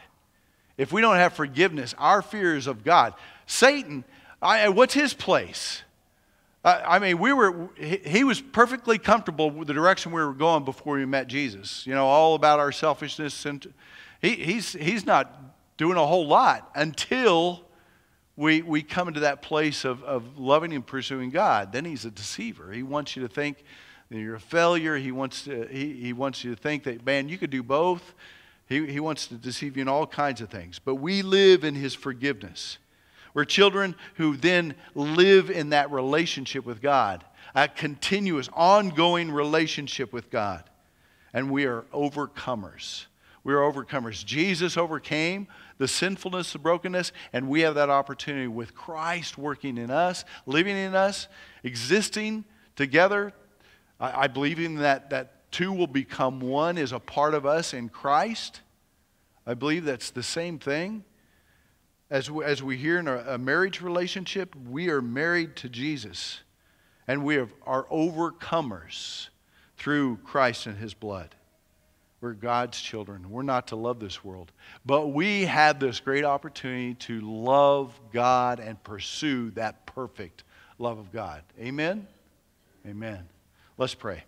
If 0.79 0.93
we 0.93 1.01
don't 1.01 1.17
have 1.17 1.33
forgiveness, 1.33 1.93
our 1.97 2.21
fear 2.21 2.55
is 2.55 2.65
of 2.65 2.85
God. 2.85 3.13
Satan, 3.45 4.05
I, 4.41 4.69
what's 4.69 4.93
his 4.93 5.13
place? 5.13 5.83
I 6.63 6.99
mean, 6.99 7.19
we 7.19 7.33
were, 7.33 7.69
he 7.77 8.23
was 8.23 8.39
perfectly 8.39 8.97
comfortable 8.97 9.49
with 9.51 9.67
the 9.67 9.73
direction 9.73 10.13
we 10.13 10.21
were 10.21 10.33
going 10.33 10.63
before 10.63 10.95
we 10.95 11.05
met 11.05 11.27
Jesus. 11.27 11.85
You 11.85 11.95
know, 11.95 12.05
all 12.05 12.33
about 12.33 12.59
our 12.59 12.71
selfishness. 12.71 13.45
And 13.45 13.73
he, 14.21 14.35
he's, 14.35 14.71
he's 14.71 15.05
not 15.05 15.37
doing 15.75 15.97
a 15.97 16.05
whole 16.05 16.27
lot 16.27 16.71
until 16.75 17.65
we, 18.37 18.61
we 18.61 18.81
come 18.81 19.09
into 19.09 19.19
that 19.19 19.41
place 19.41 19.83
of, 19.83 20.01
of 20.03 20.39
loving 20.39 20.73
and 20.73 20.87
pursuing 20.87 21.29
God. 21.29 21.73
Then 21.73 21.83
he's 21.83 22.05
a 22.05 22.11
deceiver. 22.11 22.71
He 22.71 22.83
wants 22.83 23.17
you 23.17 23.21
to 23.23 23.33
think 23.33 23.65
that 24.09 24.17
you're 24.17 24.35
a 24.35 24.39
failure. 24.39 24.95
He 24.95 25.11
wants, 25.11 25.43
to, 25.43 25.67
he, 25.69 25.91
he 25.93 26.13
wants 26.13 26.45
you 26.45 26.55
to 26.55 26.61
think 26.61 26.83
that, 26.83 27.05
man, 27.05 27.27
you 27.27 27.37
could 27.37 27.49
do 27.49 27.63
both. 27.63 28.13
He, 28.69 28.85
he 28.85 28.99
wants 28.99 29.27
to 29.27 29.35
deceive 29.35 29.75
you 29.75 29.81
in 29.81 29.87
all 29.87 30.05
kinds 30.05 30.41
of 30.41 30.49
things. 30.49 30.79
But 30.79 30.95
we 30.95 31.23
live 31.23 31.63
in 31.63 31.73
his 31.73 31.95
forgiveness. 31.95 32.77
We're 33.33 33.45
children 33.45 33.95
who 34.15 34.37
then 34.37 34.75
live 34.93 35.49
in 35.49 35.69
that 35.69 35.91
relationship 35.91 36.65
with 36.65 36.81
God, 36.81 37.25
a 37.55 37.67
continuous, 37.67 38.47
ongoing 38.53 39.31
relationship 39.31 40.13
with 40.13 40.29
God. 40.29 40.63
And 41.33 41.49
we 41.49 41.65
are 41.65 41.83
overcomers. 41.93 43.05
We 43.43 43.53
are 43.53 43.59
overcomers. 43.59 44.23
Jesus 44.23 44.77
overcame 44.77 45.47
the 45.79 45.87
sinfulness, 45.87 46.53
the 46.53 46.59
brokenness, 46.59 47.11
and 47.33 47.47
we 47.47 47.61
have 47.61 47.75
that 47.75 47.89
opportunity 47.89 48.47
with 48.47 48.75
Christ 48.75 49.37
working 49.37 49.77
in 49.77 49.89
us, 49.89 50.25
living 50.45 50.75
in 50.75 50.93
us, 50.93 51.27
existing 51.63 52.43
together. 52.75 53.33
I, 53.99 54.23
I 54.23 54.27
believe 54.27 54.59
in 54.59 54.75
that, 54.75 55.09
that 55.11 55.38
two 55.51 55.71
will 55.71 55.87
become 55.87 56.39
one 56.39 56.77
is 56.77 56.91
a 56.91 56.99
part 56.99 57.33
of 57.33 57.45
us 57.45 57.73
in 57.73 57.89
Christ. 57.89 58.61
I 59.45 59.53
believe 59.53 59.85
that's 59.85 60.11
the 60.11 60.23
same 60.23 60.59
thing. 60.59 61.03
As 62.09 62.29
we, 62.29 62.43
as 62.43 62.63
we 62.63 62.77
hear 62.77 62.99
in 62.99 63.07
a, 63.07 63.17
a 63.17 63.37
marriage 63.37 63.81
relationship, 63.81 64.55
we 64.55 64.89
are 64.89 65.01
married 65.01 65.55
to 65.57 65.69
Jesus 65.69 66.41
and 67.07 67.23
we 67.23 67.37
are, 67.37 67.49
are 67.65 67.85
overcomers 67.85 69.29
through 69.77 70.17
Christ 70.23 70.67
and 70.67 70.77
his 70.77 70.93
blood. 70.93 71.33
We're 72.21 72.33
God's 72.33 72.79
children. 72.79 73.29
We're 73.29 73.43
not 73.43 73.67
to 73.67 73.75
love 73.75 73.99
this 73.99 74.23
world. 74.23 74.51
But 74.85 75.07
we 75.07 75.45
have 75.45 75.79
this 75.79 75.99
great 75.99 76.25
opportunity 76.25 76.95
to 76.95 77.21
love 77.21 77.99
God 78.11 78.59
and 78.59 78.81
pursue 78.83 79.51
that 79.51 79.85
perfect 79.85 80.43
love 80.77 80.99
of 80.99 81.11
God. 81.11 81.43
Amen? 81.59 82.07
Amen. 82.85 83.27
Let's 83.77 83.95
pray. 83.95 84.23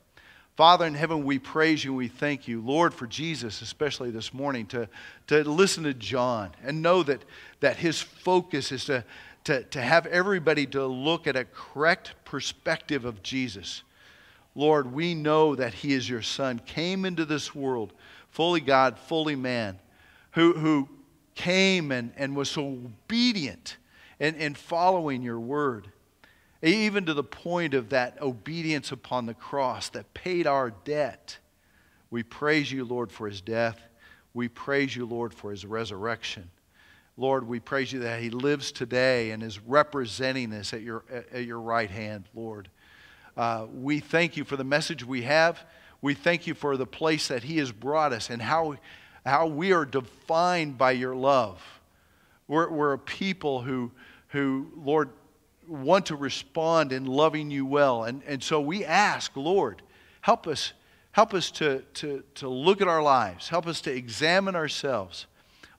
Father 0.62 0.86
in 0.86 0.94
heaven, 0.94 1.24
we 1.24 1.40
praise 1.40 1.84
you 1.84 1.90
and 1.90 1.98
we 1.98 2.08
thank 2.08 2.48
you, 2.48 2.62
Lord, 2.62 2.94
for 2.94 3.08
Jesus, 3.08 3.64
especially 3.64 4.12
this 4.12 4.32
morning, 4.32 4.68
to, 4.68 4.88
to 5.26 5.44
listen 5.44 5.86
to 5.86 5.94
John 5.96 6.52
and 6.64 6.84
know 6.84 7.02
that, 7.02 7.26
that 7.62 7.78
his 7.78 8.00
focus 8.00 8.72
is 8.72 8.86
to, 8.86 9.04
to, 9.46 9.64
to 9.64 9.82
have 9.82 10.06
everybody 10.06 10.68
to 10.68 10.86
look 10.86 11.26
at 11.26 11.36
a 11.36 11.46
correct 11.46 12.14
perspective 12.26 13.06
of 13.06 13.24
Jesus. 13.24 13.82
Lord, 14.54 14.94
we 14.94 15.16
know 15.16 15.56
that 15.56 15.74
he 15.74 15.94
is 15.94 16.08
your 16.08 16.22
son, 16.22 16.62
came 16.64 17.06
into 17.06 17.26
this 17.26 17.56
world, 17.56 17.92
fully 18.30 18.62
God, 18.62 19.00
fully 19.00 19.36
man, 19.36 19.80
who, 20.34 20.54
who 20.54 20.88
came 21.34 21.92
and, 21.92 22.14
and 22.16 22.36
was 22.36 22.52
so 22.52 22.68
obedient 22.68 23.78
and, 24.20 24.36
in 24.36 24.54
following 24.54 25.24
your 25.24 25.40
word 25.40 25.88
even 26.62 27.06
to 27.06 27.14
the 27.14 27.24
point 27.24 27.74
of 27.74 27.90
that 27.90 28.22
obedience 28.22 28.92
upon 28.92 29.26
the 29.26 29.34
cross 29.34 29.90
that 29.90 30.14
paid 30.14 30.46
our 30.46 30.70
debt. 30.70 31.38
We 32.10 32.24
praise 32.24 32.72
you, 32.72 32.86
Lord, 32.86 33.12
for 33.12 33.28
his 33.28 33.42
death. 33.42 33.80
We 34.34 34.48
praise 34.48 34.96
you, 34.96 35.06
Lord, 35.06 35.34
for 35.34 35.52
his 35.52 35.66
resurrection. 35.66 36.50
Lord, 37.18 37.48
we 37.48 37.60
praise 37.60 37.92
you 37.92 38.00
that 38.00 38.22
he 38.22 38.30
lives 38.30 38.72
today 38.72 39.32
and 39.32 39.44
is 39.44 39.60
representing 39.60 40.54
us 40.54 40.74
at 40.74 40.82
your, 40.82 41.04
at 41.32 41.46
your 41.46 41.60
right 41.60 41.90
hand, 41.90 42.26
Lord. 42.34 42.70
Uh, 43.36 43.66
we 43.74 44.00
thank 44.00 44.38
you 44.38 44.44
for 44.44 44.56
the 44.56 44.64
message 44.64 45.06
we 45.06 45.24
have. 45.24 45.64
We 46.02 46.14
thank 46.14 46.48
you 46.48 46.54
for 46.54 46.78
the 46.78 46.86
place 46.86 47.28
that 47.28 47.44
he 47.44 47.58
has 47.58 47.72
brought 47.72 48.14
us 48.14 48.30
and 48.30 48.42
how, 48.42 48.78
how 49.26 49.48
we 49.48 49.72
are 49.72 49.86
defined 49.86 50.78
by 50.78 50.92
your 50.92 51.16
love. 51.16 51.62
We're, 52.48 52.70
we're 52.70 52.94
a 52.94 53.00
people 53.00 53.62
who, 53.62 53.92
who, 54.30 54.72
Lord, 54.76 55.10
want 55.72 56.08
to 56.08 56.16
respond 56.16 56.92
in 56.92 57.06
loving 57.06 57.50
you 57.50 57.66
well. 57.66 58.04
And, 58.04 58.22
and 58.28 58.44
so 58.44 58.60
we 58.60 58.84
ask, 58.84 59.36
Lord, 59.36 59.82
help 60.22 60.48
us, 60.48 60.74
help 61.12 61.34
us 61.34 61.50
to, 61.52 61.80
to, 61.96 62.24
to 62.36 62.50
look 62.50 62.82
at 62.82 62.88
our 62.88 63.02
lives, 63.02 63.50
help 63.50 63.68
us 63.68 63.82
to 63.82 63.92
examine 63.92 64.56
ourselves. 64.56 65.28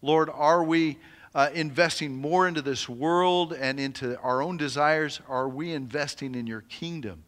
Lord, 0.00 0.30
are 0.32 0.64
we 0.64 0.98
uh, 1.34 1.50
investing 1.54 2.16
more 2.16 2.48
into 2.48 2.62
this 2.62 2.88
world 2.88 3.52
and 3.52 3.78
into 3.78 4.18
our 4.20 4.42
own 4.42 4.56
desires? 4.56 5.20
Are 5.28 5.48
we 5.48 5.72
investing 5.72 6.34
in 6.34 6.46
your 6.46 6.62
kingdom 6.62 7.24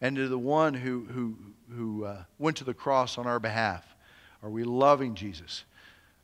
and 0.00 0.16
to 0.16 0.28
the 0.28 0.38
one 0.38 0.74
who, 0.74 1.06
who, 1.10 1.36
who 1.74 2.04
uh, 2.04 2.22
went 2.38 2.56
to 2.58 2.64
the 2.64 2.74
cross 2.74 3.16
on 3.18 3.26
our 3.26 3.40
behalf? 3.40 3.84
Are 4.42 4.50
we 4.50 4.64
loving 4.64 5.14
Jesus? 5.14 5.64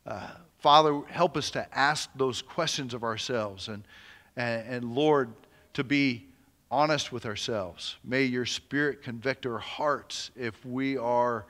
Uh, 0.05 0.27
Father, 0.59 1.01
help 1.09 1.37
us 1.37 1.51
to 1.51 1.77
ask 1.77 2.09
those 2.15 2.41
questions 2.41 2.93
of 2.93 3.03
ourselves. 3.03 3.67
And, 3.67 3.83
and, 4.35 4.67
and 4.67 4.95
Lord, 4.95 5.33
to 5.75 5.83
be 5.83 6.25
honest 6.71 7.11
with 7.11 7.25
ourselves. 7.25 7.97
May 8.03 8.23
your 8.23 8.45
Spirit 8.45 9.03
convict 9.03 9.45
our 9.45 9.59
hearts 9.59 10.31
if 10.35 10.65
we 10.65 10.97
are 10.97 11.45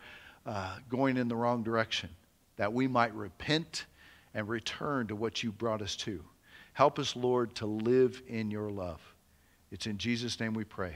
uh, 0.46 0.78
going 0.90 1.18
in 1.18 1.28
the 1.28 1.36
wrong 1.36 1.64
direction, 1.64 2.10
that 2.58 2.74
we 2.74 2.88
might 2.88 3.14
repent 3.14 3.86
and 4.34 4.50
return 4.50 5.08
to 5.08 5.16
what 5.16 5.44
you 5.44 5.52
brought 5.52 5.82
us 5.82 5.96
to. 5.96 6.24
Help 6.74 7.00
us, 7.00 7.16
Lord, 7.16 7.56
to 7.56 7.66
live 7.66 8.22
in 8.28 8.52
your 8.52 8.70
love. 8.70 9.00
It's 9.72 9.88
in 9.88 9.98
Jesus' 9.98 10.40
name 10.40 10.54
we 10.54 10.66
pray. 10.66 10.96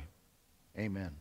Amen. 0.77 1.15